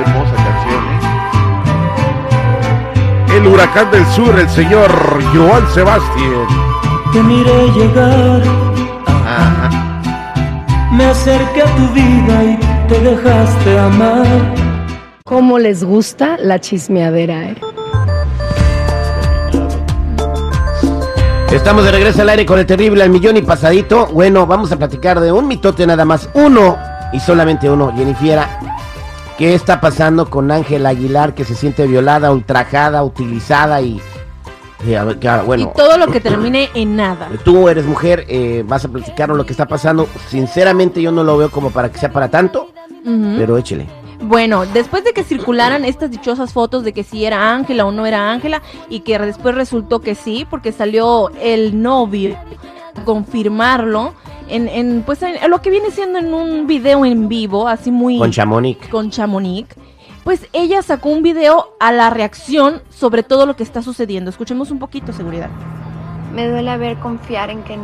hermosa 0.00 0.34
canción, 0.34 0.84
¿eh? 0.84 0.98
El 3.36 3.46
huracán 3.46 3.90
del 3.90 4.04
sur, 4.06 4.38
el 4.38 4.48
señor 4.48 4.90
Joan 5.34 5.66
Sebastián. 5.72 6.46
Te 7.12 7.22
miré 7.22 7.70
llegar, 7.70 8.42
me 10.92 11.04
acerqué 11.04 11.62
a 11.62 11.76
tu 11.76 11.88
vida 11.92 12.44
y 12.44 12.58
te 12.88 12.98
dejaste 13.00 13.78
amar. 13.78 14.26
¿Cómo 15.24 15.58
les 15.58 15.84
gusta 15.84 16.36
la 16.38 16.58
chismeadera, 16.58 17.44
eh? 17.44 17.56
Estamos 21.52 21.84
de 21.84 21.92
regreso 21.92 22.22
al 22.22 22.30
aire 22.30 22.46
con 22.46 22.58
el 22.58 22.64
terrible 22.64 23.02
al 23.02 23.10
millón 23.10 23.36
y 23.36 23.42
pasadito. 23.42 24.06
Bueno, 24.06 24.46
vamos 24.46 24.72
a 24.72 24.78
platicar 24.78 25.20
de 25.20 25.30
un 25.30 25.46
mitote 25.46 25.86
nada 25.86 26.04
más. 26.06 26.30
Uno 26.32 26.78
y 27.12 27.20
solamente 27.20 27.68
uno, 27.68 27.94
Jennifiera. 27.94 28.58
¿Qué 29.36 29.54
está 29.54 29.78
pasando 29.78 30.30
con 30.30 30.50
Ángela 30.50 30.88
Aguilar 30.88 31.34
que 31.34 31.44
se 31.44 31.54
siente 31.54 31.86
violada, 31.86 32.32
ultrajada, 32.32 33.04
utilizada 33.04 33.82
y... 33.82 34.00
y 34.86 34.94
a 34.94 35.04
ver, 35.04 35.18
que 35.18 35.28
ahora, 35.28 35.42
bueno, 35.42 35.70
y 35.72 35.76
todo 35.76 35.98
lo 35.98 36.06
que 36.08 36.20
termine 36.20 36.70
en 36.74 36.96
nada. 36.96 37.28
tú 37.44 37.68
eres 37.68 37.84
mujer, 37.84 38.24
eh, 38.28 38.64
vas 38.66 38.86
a 38.86 38.88
platicarnos 38.88 39.36
lo 39.36 39.44
que 39.44 39.52
está 39.52 39.66
pasando. 39.66 40.08
Sinceramente 40.28 41.02
yo 41.02 41.12
no 41.12 41.22
lo 41.22 41.36
veo 41.36 41.50
como 41.50 41.70
para 41.70 41.92
que 41.92 41.98
sea 41.98 42.10
para 42.10 42.30
tanto, 42.30 42.72
pero 43.04 43.58
échele. 43.58 44.01
Bueno, 44.22 44.66
después 44.66 45.02
de 45.02 45.12
que 45.12 45.24
circularan 45.24 45.84
estas 45.84 46.10
dichosas 46.10 46.52
fotos 46.52 46.84
de 46.84 46.92
que 46.92 47.02
si 47.02 47.24
era 47.24 47.52
Ángela 47.52 47.86
o 47.86 47.90
no 47.90 48.06
era 48.06 48.30
Ángela 48.30 48.62
y 48.88 49.00
que 49.00 49.18
después 49.18 49.54
resultó 49.54 50.00
que 50.00 50.14
sí, 50.14 50.46
porque 50.48 50.70
salió 50.70 51.30
el 51.40 51.82
novio 51.82 52.36
a 52.96 53.04
confirmarlo 53.04 54.14
en, 54.48 54.68
en 54.68 55.02
pues 55.02 55.22
en, 55.22 55.50
lo 55.50 55.60
que 55.60 55.70
viene 55.70 55.90
siendo 55.90 56.20
en 56.20 56.32
un 56.32 56.68
video 56.68 57.04
en 57.04 57.28
vivo, 57.28 57.66
así 57.66 57.90
muy 57.90 58.18
Con 58.18 58.30
Chamonix. 58.30 58.88
con 58.88 59.10
Chamonix. 59.10 59.74
Pues 60.22 60.46
ella 60.52 60.82
sacó 60.82 61.08
un 61.08 61.24
video 61.24 61.74
a 61.80 61.90
la 61.90 62.08
reacción 62.08 62.80
sobre 62.90 63.24
todo 63.24 63.44
lo 63.44 63.56
que 63.56 63.64
está 63.64 63.82
sucediendo. 63.82 64.30
Escuchemos 64.30 64.70
un 64.70 64.78
poquito, 64.78 65.12
seguridad. 65.12 65.50
Me 66.32 66.48
duele 66.48 66.76
ver 66.76 66.96
confiar 66.98 67.50
en 67.50 67.64
que 67.64 67.74
en, 67.74 67.82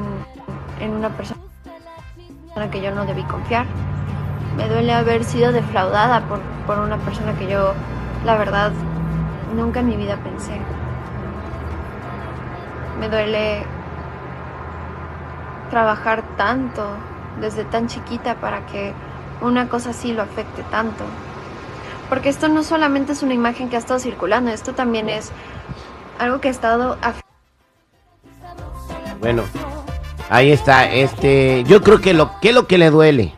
en 0.81 0.92
una 0.92 1.09
persona 1.16 1.40
que 2.70 2.81
yo 2.81 2.92
no 2.92 3.05
debí 3.07 3.24
confiar. 3.24 3.66
Me 4.59 4.68
duele 4.68 4.92
haber 4.92 5.25
sido 5.25 5.53
defraudada 5.53 6.27
por, 6.27 6.40
por 6.66 6.79
una 6.79 6.99
persona 6.99 7.33
que 7.38 7.49
yo, 7.49 7.73
la 8.27 8.37
verdad, 8.37 8.73
nunca 9.57 9.81
en 9.81 9.87
mi 9.87 9.97
vida 9.97 10.18
pensé. 10.23 10.61
Me 13.01 13.09
duele 13.09 13.64
trabajar 15.71 16.23
tanto 16.37 16.85
desde 17.40 17.64
tan 17.64 17.87
chiquita 17.87 18.35
para 18.35 18.66
que 18.66 18.92
una 19.40 19.68
cosa 19.68 19.90
así 19.90 20.12
lo 20.12 20.23
afecte 20.23 20.62
tanto. 20.64 21.05
Porque 22.09 22.29
esto 22.29 22.49
no 22.49 22.62
solamente 22.62 23.12
es 23.12 23.23
una 23.23 23.35
imagen 23.35 23.68
que 23.68 23.77
ha 23.77 23.79
estado 23.79 24.01
circulando, 24.01 24.51
esto 24.51 24.75
también 24.75 25.09
es 25.09 25.31
algo 26.18 26.40
que 26.40 26.49
ha 26.49 26.51
estado 26.51 26.97
Bueno, 29.21 29.44
ahí 30.31 30.51
está. 30.51 30.90
Este, 30.90 31.64
yo 31.64 31.83
creo 31.83 32.01
que 32.01 32.14
lo 32.14 32.40
que 32.40 32.53
lo 32.53 32.66
que 32.66 32.79
le 32.79 32.90
duele. 32.90 33.38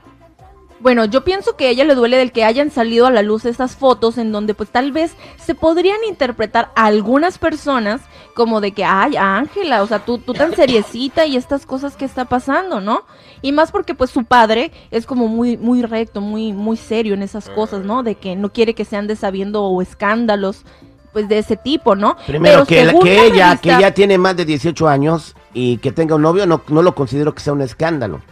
Bueno, 0.80 1.04
yo 1.04 1.24
pienso 1.24 1.56
que 1.56 1.66
a 1.66 1.68
ella 1.70 1.84
le 1.84 1.94
duele 1.94 2.16
del 2.16 2.32
que 2.32 2.42
hayan 2.44 2.70
salido 2.70 3.06
a 3.06 3.10
la 3.10 3.22
luz 3.22 3.44
estas 3.44 3.76
fotos 3.76 4.16
en 4.16 4.32
donde 4.32 4.54
pues 4.54 4.70
tal 4.70 4.92
vez 4.92 5.14
se 5.36 5.54
podrían 5.54 5.98
interpretar 6.08 6.70
a 6.74 6.86
algunas 6.86 7.36
personas 7.36 8.00
como 8.34 8.62
de 8.62 8.72
que, 8.72 8.82
ay, 8.84 9.16
Ángela, 9.16 9.82
o 9.82 9.86
sea, 9.86 9.98
tú, 9.98 10.16
tú 10.18 10.32
tan 10.32 10.54
seriecita 10.56 11.26
y 11.26 11.36
estas 11.36 11.66
cosas 11.66 11.96
que 11.96 12.06
está 12.06 12.24
pasando, 12.24 12.80
¿no? 12.80 13.02
Y 13.42 13.52
más 13.52 13.72
porque 13.72 13.94
pues 13.94 14.08
su 14.10 14.24
padre 14.24 14.72
es 14.90 15.04
como 15.04 15.28
muy, 15.28 15.58
muy 15.58 15.82
recto, 15.82 16.22
muy, 16.22 16.54
muy 16.54 16.78
serio 16.78 17.12
en 17.12 17.22
esas 17.22 17.50
cosas, 17.50 17.84
¿no? 17.84 18.02
De 18.02 18.14
que 18.14 18.34
no 18.34 18.50
quiere 18.50 18.72
que 18.74 18.86
se 18.86 18.96
ande 18.96 19.16
sabiendo 19.16 19.62
o 19.64 19.82
escándalos 19.82 20.64
pues 21.12 21.28
de 21.28 21.38
ese 21.38 21.56
tipo, 21.56 21.94
¿no? 21.94 22.16
Primero 22.26 22.64
Pero 22.66 22.98
que, 23.00 23.26
ella, 23.26 23.50
revista- 23.50 23.60
que 23.60 23.70
ella 23.74 23.92
tiene 23.92 24.16
más 24.16 24.36
de 24.36 24.44
18 24.46 24.88
años 24.88 25.34
y 25.52 25.76
que 25.78 25.92
tenga 25.92 26.14
un 26.14 26.22
novio, 26.22 26.46
no, 26.46 26.62
no 26.68 26.80
lo 26.82 26.94
considero 26.94 27.34
que 27.34 27.40
sea 27.40 27.52
un 27.52 27.60
escándalo. 27.60 28.22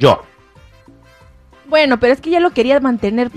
Yo. 0.00 0.22
Bueno, 1.68 2.00
pero 2.00 2.12
es 2.12 2.20
que 2.20 2.30
ella 2.30 2.40
lo 2.40 2.50
quería 2.50 2.80
mantener. 2.80 3.30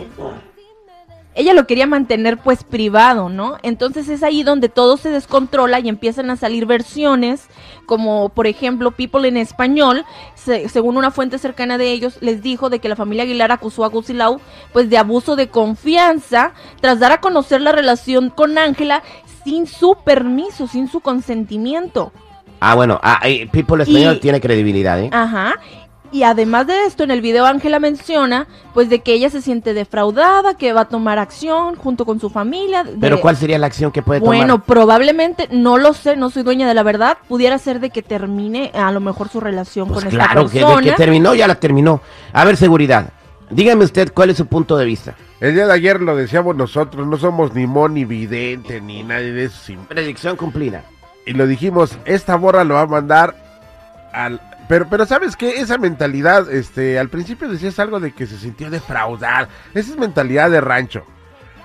Ella 1.33 1.53
lo 1.53 1.65
quería 1.65 1.87
mantener 1.87 2.37
pues 2.37 2.65
privado, 2.65 3.29
¿no? 3.29 3.55
Entonces 3.63 4.09
es 4.09 4.21
ahí 4.21 4.43
donde 4.43 4.67
todo 4.67 4.97
se 4.97 5.09
descontrola 5.09 5.79
y 5.79 5.87
empiezan 5.87 6.29
a 6.29 6.35
salir 6.35 6.65
versiones, 6.65 7.47
como 7.85 8.27
por 8.27 8.47
ejemplo 8.47 8.91
People 8.91 9.25
en 9.29 9.37
español, 9.37 10.03
se- 10.35 10.67
según 10.67 10.97
una 10.97 11.09
fuente 11.09 11.37
cercana 11.37 11.77
de 11.77 11.91
ellos, 11.93 12.17
les 12.19 12.41
dijo 12.41 12.69
de 12.69 12.79
que 12.79 12.89
la 12.89 12.97
familia 12.97 13.23
Aguilar 13.23 13.53
acusó 13.53 13.85
a 13.85 13.89
Gusilau 13.89 14.41
pues 14.73 14.89
de 14.89 14.97
abuso 14.97 15.37
de 15.37 15.47
confianza 15.47 16.51
tras 16.81 16.99
dar 16.99 17.13
a 17.13 17.21
conocer 17.21 17.61
la 17.61 17.71
relación 17.71 18.29
con 18.29 18.57
Ángela 18.57 19.01
sin 19.45 19.67
su 19.67 19.95
permiso, 20.03 20.67
sin 20.67 20.89
su 20.89 20.99
consentimiento. 20.99 22.11
Ah, 22.59 22.75
bueno, 22.75 22.99
ah, 23.01 23.21
eh, 23.23 23.47
People 23.51 23.81
Español 23.81 24.17
Y- 24.17 24.19
tiene 24.19 24.41
credibilidad, 24.41 24.99
¿eh? 25.01 25.09
Ajá. 25.13 25.55
Y 26.13 26.23
además 26.23 26.67
de 26.67 26.85
esto, 26.85 27.03
en 27.03 27.11
el 27.11 27.21
video 27.21 27.45
Ángela 27.45 27.79
menciona, 27.79 28.45
pues 28.73 28.89
de 28.89 28.99
que 28.99 29.13
ella 29.13 29.29
se 29.29 29.41
siente 29.41 29.73
defraudada, 29.73 30.55
que 30.55 30.73
va 30.73 30.81
a 30.81 30.87
tomar 30.89 31.19
acción 31.19 31.75
junto 31.77 32.05
con 32.05 32.19
su 32.19 32.29
familia. 32.29 32.83
de- 32.83 32.97
Pero 32.99 33.21
¿cuál 33.21 33.37
sería 33.37 33.57
la 33.57 33.67
acción 33.67 33.91
que 33.93 34.01
puede 34.01 34.19
tomar? 34.19 34.35
Bueno, 34.35 34.63
probablemente, 34.63 35.47
no 35.51 35.77
lo 35.77 35.93
sé, 35.93 36.17
no 36.17 36.29
soy 36.29 36.43
dueña 36.43 36.67
de 36.67 36.73
la 36.73 36.83
verdad, 36.83 37.17
pudiera 37.29 37.57
ser 37.57 37.79
de 37.79 37.91
que 37.91 38.01
termine 38.01 38.71
a 38.73 38.91
lo 38.91 38.99
mejor 38.99 39.29
su 39.29 39.39
relación 39.39 39.87
Pues 39.87 39.99
con 40.03 40.07
esta 40.11 40.25
claro, 40.25 40.49
que, 40.49 40.59
de 40.59 40.65
persona. 40.65 40.81
que 40.83 40.91
terminó, 40.97 41.33
ya 41.33 41.47
la 41.47 41.55
terminó. 41.55 42.01
A 42.33 42.43
ver, 42.43 42.57
seguridad. 42.57 43.13
Dígame 43.49 43.85
usted 43.85 44.11
cuál 44.13 44.29
es 44.31 44.37
su 44.37 44.45
punto 44.47 44.75
de 44.77 44.85
vista. 44.85 45.15
El 45.39 45.53
día 45.55 45.65
de 45.65 45.73
ayer 45.73 46.01
lo 46.01 46.15
decíamos 46.15 46.55
nosotros, 46.57 47.07
no 47.07 47.17
somos 47.17 47.53
ni 47.53 47.65
Mon 47.67 47.93
ni 47.93 48.03
Vidente 48.05 48.81
ni 48.81 49.01
nadie 49.03 49.31
de 49.31 49.45
eso. 49.45 49.57
sin- 49.65 49.85
Predicción 49.85 50.35
cumplida. 50.35 50.83
Y 51.25 51.33
lo 51.33 51.47
dijimos, 51.47 51.97
esta 52.05 52.35
borra 52.35 52.63
lo 52.65 52.75
va 52.75 52.81
a 52.81 52.85
mandar 52.87 53.35
al... 54.13 54.41
Pero, 54.71 54.87
pero 54.89 55.05
¿sabes 55.05 55.35
qué? 55.35 55.59
Esa 55.59 55.77
mentalidad, 55.77 56.49
este, 56.49 56.97
al 56.97 57.09
principio 57.09 57.49
decías 57.49 57.77
algo 57.77 57.99
de 57.99 58.13
que 58.13 58.25
se 58.25 58.37
sintió 58.37 58.69
defraudar. 58.69 59.49
Esa 59.73 59.91
es 59.91 59.97
mentalidad 59.97 60.49
de 60.49 60.61
rancho. 60.61 61.03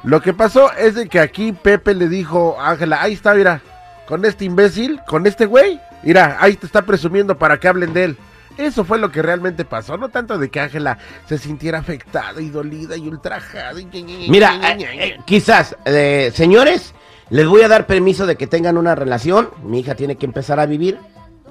Lo 0.03 0.21
que 0.21 0.33
pasó 0.35 0.73
es 0.73 0.97
de 0.97 1.09
que 1.09 1.21
aquí 1.21 1.53
Pepe 1.53 1.95
le 1.95 2.09
dijo 2.09 2.61
a 2.61 2.71
Ángela, 2.71 3.01
ahí 3.01 3.12
está, 3.12 3.33
mira, 3.35 3.61
con 4.09 4.25
este 4.25 4.45
imbécil, 4.45 4.99
con 5.07 5.25
este 5.25 5.47
güey, 5.47 5.81
mira, 6.03 6.37
ahí 6.40 6.57
te 6.57 6.66
está 6.66 6.83
presumiendo 6.83 7.38
para 7.38 7.61
que 7.61 7.69
hablen 7.69 7.92
de 7.95 8.03
él. 8.07 8.16
Eso 8.59 8.85
fue 8.85 8.99
lo 8.99 9.12
que 9.12 9.23
realmente 9.23 9.64
pasó, 9.64 9.97
no 9.97 10.09
tanto 10.09 10.37
de 10.37 10.51
que 10.51 10.59
Ángela 10.59 10.99
se 11.29 11.38
sintiera 11.38 11.79
afectada 11.79 12.40
y 12.40 12.49
dolida 12.51 12.97
y 12.97 13.07
ultrajada. 13.07 13.81
y- 13.81 14.27
Mira, 14.29 14.59
eh, 14.73 14.77
eh, 14.81 15.16
quizás, 15.25 15.77
eh, 15.85 16.33
señores, 16.35 16.92
les 17.31 17.47
voy 17.47 17.62
a 17.62 17.69
dar 17.69 17.87
permiso 17.87 18.27
de 18.27 18.35
que 18.35 18.49
tengan 18.49 18.77
una 18.77 18.97
relación. 18.97 19.51
Mi 19.62 19.79
hija 19.79 19.95
tiene 19.95 20.16
que 20.16 20.27
empezar 20.27 20.59
a 20.59 20.66
vivir. 20.66 20.99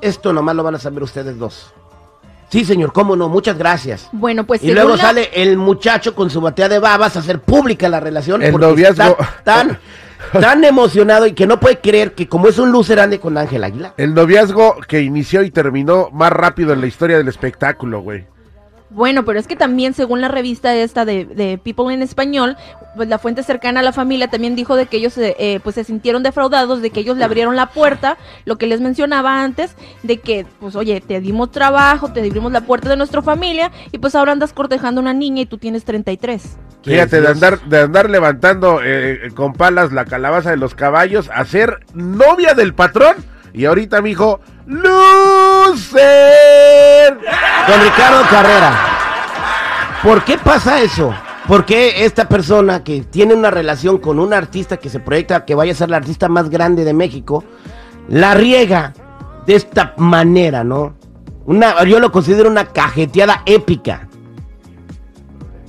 Esto 0.01 0.33
nomás 0.33 0.55
lo 0.55 0.63
van 0.63 0.75
a 0.75 0.79
saber 0.79 1.03
ustedes 1.03 1.37
dos. 1.37 1.71
Sí, 2.49 2.63
señor, 2.63 2.93
cómo 2.93 3.15
no, 3.15 3.27
muchas 3.27 3.57
gracias. 3.57 4.07
Bueno, 4.11 4.45
pues 4.45 4.63
Y 4.63 4.71
luego 4.71 4.91
la- 4.95 5.01
sale 5.01 5.29
el 5.33 5.57
muchacho 5.57 6.13
con 6.13 6.29
su 6.29 6.39
batea 6.41 6.69
de 6.69 6.79
babas 6.79 7.15
a 7.15 7.19
hacer 7.19 7.39
pública 7.39 7.89
la 7.89 7.99
relación. 7.99 8.43
El 8.43 8.51
porque 8.51 8.67
noviazgo. 8.67 9.17
Está 9.19 9.35
tan, 9.43 9.79
tan 10.39 10.63
emocionado 10.63 11.25
y 11.25 11.33
que 11.33 11.47
no 11.47 11.59
puede 11.59 11.79
creer 11.79 12.13
que 12.13 12.27
como 12.29 12.47
es 12.47 12.59
un 12.59 12.71
loser 12.71 12.99
ande 12.99 13.19
con 13.19 13.37
Ángel 13.37 13.63
Águila. 13.63 13.93
El 13.97 14.13
noviazgo 14.13 14.77
que 14.87 15.01
inició 15.01 15.43
y 15.43 15.49
terminó 15.51 16.09
más 16.11 16.31
rápido 16.31 16.71
en 16.73 16.81
la 16.81 16.87
historia 16.87 17.17
del 17.17 17.27
espectáculo, 17.27 18.01
güey. 18.01 18.25
Bueno, 18.91 19.25
pero 19.25 19.39
es 19.39 19.47
que 19.47 19.55
también 19.55 19.93
según 19.93 20.21
la 20.21 20.27
revista 20.29 20.73
esta 20.75 21.03
de, 21.03 21.25
de 21.25 21.57
People 21.57 21.93
en 21.93 22.01
Español, 22.03 22.55
pues 22.95 23.09
la 23.09 23.19
fuente 23.19 23.43
cercana 23.43 23.81
a 23.81 23.83
la 23.83 23.91
familia 23.91 24.29
también 24.29 24.55
dijo 24.55 24.75
de 24.75 24.85
que 24.87 24.97
ellos 24.97 25.13
se, 25.13 25.35
eh, 25.39 25.59
pues 25.63 25.75
se 25.75 25.83
sintieron 25.83 26.23
defraudados, 26.23 26.81
de 26.81 26.89
que 26.89 27.01
ellos 27.01 27.17
le 27.17 27.23
abrieron 27.23 27.55
la 27.55 27.67
puerta, 27.67 28.17
lo 28.45 28.57
que 28.57 28.67
les 28.67 28.81
mencionaba 28.81 29.43
antes, 29.43 29.75
de 30.03 30.19
que 30.19 30.45
pues 30.59 30.75
oye, 30.75 31.01
te 31.01 31.19
dimos 31.21 31.51
trabajo, 31.51 32.11
te 32.11 32.21
abrimos 32.21 32.51
la 32.51 32.61
puerta 32.61 32.89
de 32.89 32.97
nuestra 32.97 33.21
familia 33.21 33.71
y 33.91 33.97
pues 33.97 34.15
ahora 34.15 34.31
andas 34.31 34.53
cortejando 34.53 35.01
a 35.01 35.03
una 35.03 35.13
niña 35.13 35.41
y 35.41 35.45
tú 35.45 35.57
tienes 35.57 35.85
33. 35.85 36.57
Fíjate, 36.83 37.19
de 37.19 37.27
andar, 37.27 37.59
de 37.61 37.81
andar 37.81 38.09
levantando 38.09 38.79
eh, 38.83 39.29
con 39.33 39.53
palas 39.53 39.91
la 39.91 40.05
calabaza 40.05 40.51
de 40.51 40.57
los 40.57 40.75
caballos 40.75 41.31
a 41.33 41.43
ser 41.45 41.79
novia 41.93 42.53
del 42.53 42.75
patrón. 42.75 43.15
Y 43.53 43.65
ahorita, 43.65 44.01
mijo, 44.01 44.41
¡Lucer! 44.67 44.85
Don 47.67 47.81
Ricardo 47.81 48.21
Carrera, 48.29 48.73
¿por 50.03 50.23
qué 50.23 50.37
pasa 50.37 50.81
eso? 50.81 51.13
¿Por 51.47 51.65
qué 51.65 52.05
esta 52.05 52.27
persona 52.27 52.83
que 52.83 53.01
tiene 53.01 53.35
una 53.35 53.51
relación 53.51 53.99
con 53.99 54.19
un 54.19 54.33
artista 54.33 54.77
que 54.77 54.89
se 54.89 54.99
proyecta 54.99 55.45
que 55.45 55.53
vaya 55.53 55.73
a 55.73 55.75
ser 55.75 55.91
la 55.91 55.97
artista 55.97 56.27
más 56.27 56.49
grande 56.49 56.83
de 56.83 56.93
México, 56.93 57.43
la 58.09 58.33
riega 58.33 58.93
de 59.45 59.55
esta 59.55 59.93
manera, 59.97 60.63
¿no? 60.63 60.95
Una, 61.45 61.83
yo 61.83 61.99
lo 61.99 62.11
considero 62.11 62.49
una 62.49 62.65
cajeteada 62.65 63.43
épica. 63.45 64.07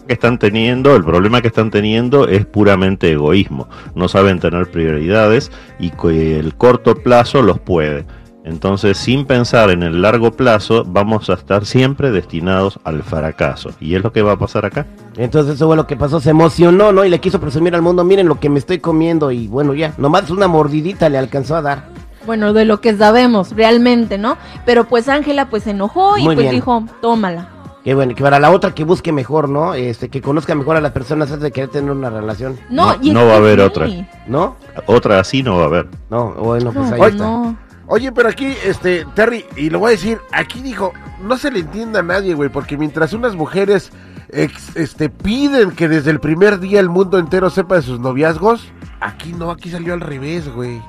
que 0.06 0.14
están 0.14 0.38
teniendo, 0.38 0.96
el 0.96 1.04
problema 1.04 1.42
que 1.42 1.48
están 1.48 1.70
teniendo 1.70 2.26
es 2.26 2.46
puramente 2.46 3.12
egoísmo. 3.12 3.68
No 3.94 4.08
saben 4.08 4.38
tener 4.40 4.70
prioridades 4.70 5.50
y 5.78 5.90
el 6.08 6.54
corto 6.54 6.94
plazo 6.94 7.42
los 7.42 7.58
puede. 7.60 8.06
Entonces, 8.46 8.96
sin 8.96 9.24
pensar 9.26 9.70
en 9.70 9.82
el 9.82 10.00
largo 10.02 10.30
plazo, 10.30 10.84
vamos 10.86 11.28
a 11.30 11.32
estar 11.32 11.66
siempre 11.66 12.12
destinados 12.12 12.78
al 12.84 13.02
fracaso. 13.02 13.70
Y 13.80 13.96
es 13.96 14.04
lo 14.04 14.12
que 14.12 14.22
va 14.22 14.32
a 14.32 14.38
pasar 14.38 14.64
acá. 14.64 14.86
Entonces 15.16 15.56
eso 15.56 15.66
fue 15.66 15.74
lo 15.74 15.88
que 15.88 15.96
pasó, 15.96 16.20
se 16.20 16.30
emocionó, 16.30 16.92
¿no? 16.92 17.04
Y 17.04 17.08
le 17.08 17.18
quiso 17.18 17.40
presumir 17.40 17.74
al 17.74 17.82
mundo, 17.82 18.04
miren 18.04 18.28
lo 18.28 18.38
que 18.38 18.48
me 18.48 18.60
estoy 18.60 18.78
comiendo 18.78 19.32
y 19.32 19.48
bueno, 19.48 19.74
ya, 19.74 19.94
nomás 19.98 20.30
una 20.30 20.46
mordidita 20.46 21.08
le 21.08 21.18
alcanzó 21.18 21.56
a 21.56 21.62
dar. 21.62 21.88
Bueno, 22.24 22.52
de 22.52 22.64
lo 22.64 22.80
que 22.80 22.96
sabemos 22.96 23.50
realmente, 23.50 24.16
¿no? 24.16 24.36
Pero 24.64 24.84
pues 24.84 25.08
Ángela 25.08 25.50
pues 25.50 25.64
se 25.64 25.70
enojó 25.72 26.16
y 26.16 26.22
Muy 26.22 26.36
pues 26.36 26.44
bien. 26.44 26.54
dijo, 26.54 26.84
tómala. 27.00 27.48
Qué 27.82 27.94
bueno, 27.94 28.14
que 28.14 28.22
para 28.22 28.38
la 28.38 28.50
otra 28.52 28.74
que 28.74 28.84
busque 28.84 29.10
mejor, 29.12 29.48
¿no? 29.48 29.74
Este, 29.74 30.08
que 30.08 30.20
conozca 30.20 30.54
mejor 30.54 30.76
a 30.76 30.80
las 30.80 30.92
personas 30.92 31.28
antes 31.30 31.42
de 31.42 31.50
querer 31.52 31.70
tener 31.70 31.90
una 31.90 32.10
relación. 32.10 32.58
No, 32.70 32.94
y 33.02 33.08
es 33.08 33.14
no 33.14 33.20
va 33.26 33.26
a 33.26 33.30
que 33.32 33.36
haber 33.38 33.58
sí. 33.58 33.64
otra. 33.64 33.88
¿No? 34.28 34.56
Otra 34.86 35.18
así 35.20 35.42
no 35.42 35.56
va 35.56 35.62
a 35.62 35.66
haber. 35.66 35.88
No, 36.10 36.30
bueno, 36.32 36.72
pues 36.72 36.90
No, 36.90 36.94
ahí 36.96 37.10
está. 37.10 37.24
no. 37.24 37.65
Oye, 37.88 38.10
pero 38.12 38.28
aquí, 38.28 38.54
este, 38.64 39.06
Terry, 39.14 39.44
y 39.56 39.70
lo 39.70 39.78
voy 39.78 39.88
a 39.88 39.90
decir, 39.92 40.18
aquí 40.32 40.60
dijo, 40.60 40.92
no 41.22 41.36
se 41.36 41.50
le 41.50 41.60
entiende 41.60 42.00
a 42.00 42.02
nadie, 42.02 42.34
güey, 42.34 42.48
porque 42.48 42.76
mientras 42.76 43.12
unas 43.12 43.34
mujeres, 43.36 43.92
ex- 44.30 44.74
este, 44.76 45.08
piden 45.08 45.70
que 45.70 45.88
desde 45.88 46.10
el 46.10 46.18
primer 46.18 46.58
día 46.58 46.80
el 46.80 46.88
mundo 46.88 47.18
entero 47.18 47.48
sepa 47.48 47.76
de 47.76 47.82
sus 47.82 48.00
noviazgos, 48.00 48.66
aquí 49.00 49.32
no, 49.32 49.50
aquí 49.52 49.70
salió 49.70 49.94
al 49.94 50.00
revés, 50.00 50.48
güey. 50.52 50.82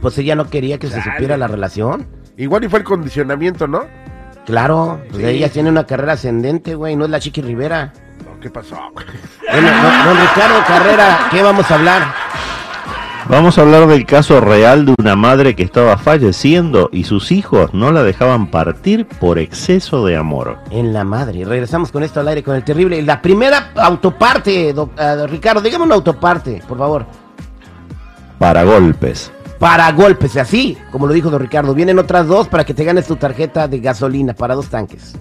Pues 0.00 0.16
ella 0.18 0.36
no 0.36 0.48
quería 0.48 0.78
que 0.78 0.88
se 0.88 1.02
supiera 1.02 1.36
la 1.36 1.48
relación. 1.48 2.06
Igual 2.36 2.62
y 2.62 2.68
fue 2.68 2.78
el 2.78 2.84
condicionamiento, 2.84 3.66
¿no? 3.66 3.80
Claro, 4.46 5.00
pues 5.10 5.22
Sí. 5.22 5.28
ella 5.28 5.48
tiene 5.50 5.70
una 5.70 5.84
carrera 5.86 6.12
ascendente, 6.12 6.76
güey, 6.76 6.94
no 6.94 7.04
es 7.04 7.10
la 7.10 7.18
Chiqui 7.18 7.42
Rivera. 7.42 7.92
No, 8.24 8.38
¿Qué 8.40 8.48
pasó? 8.48 8.76
Bueno, 8.94 9.68
don, 9.82 10.04
don 10.04 10.16
Ricardo 10.20 10.64
Carrera, 10.68 11.28
¿qué 11.32 11.42
vamos 11.42 11.68
a 11.70 11.74
hablar? 11.74 12.14
Vamos 13.28 13.58
a 13.58 13.60
hablar 13.60 13.86
del 13.88 14.06
caso 14.06 14.40
real 14.40 14.86
de 14.86 14.94
una 14.98 15.14
madre 15.14 15.54
que 15.54 15.62
estaba 15.62 15.98
falleciendo 15.98 16.88
y 16.92 17.04
sus 17.04 17.30
hijos 17.30 17.74
no 17.74 17.92
la 17.92 18.02
dejaban 18.02 18.50
partir 18.50 19.06
por 19.06 19.38
exceso 19.38 20.06
de 20.06 20.16
amor. 20.16 20.56
En 20.70 20.94
la 20.94 21.04
madre. 21.04 21.44
Regresamos 21.44 21.92
con 21.92 22.02
esto 22.02 22.20
al 22.20 22.28
aire 22.28 22.42
con 22.42 22.56
el 22.56 22.64
terrible. 22.64 23.02
La 23.02 23.20
primera 23.20 23.70
autoparte, 23.76 24.72
do- 24.72 24.90
ah, 24.96 25.26
Ricardo, 25.28 25.60
dígame 25.60 25.84
una 25.84 25.96
autoparte, 25.96 26.62
por 26.66 26.78
favor. 26.78 27.04
Para 28.38 28.64
golpes. 28.64 29.30
Para 29.58 29.90
golpes, 29.92 30.36
así, 30.38 30.78
como 30.90 31.06
lo 31.06 31.12
dijo 31.12 31.30
don 31.30 31.40
Ricardo. 31.40 31.74
Vienen 31.74 31.98
otras 31.98 32.26
dos 32.28 32.48
para 32.48 32.64
que 32.64 32.72
te 32.72 32.84
ganes 32.84 33.06
tu 33.06 33.16
tarjeta 33.16 33.68
de 33.68 33.80
gasolina 33.80 34.32
para 34.32 34.54
dos 34.54 34.68
tanques. 34.68 35.14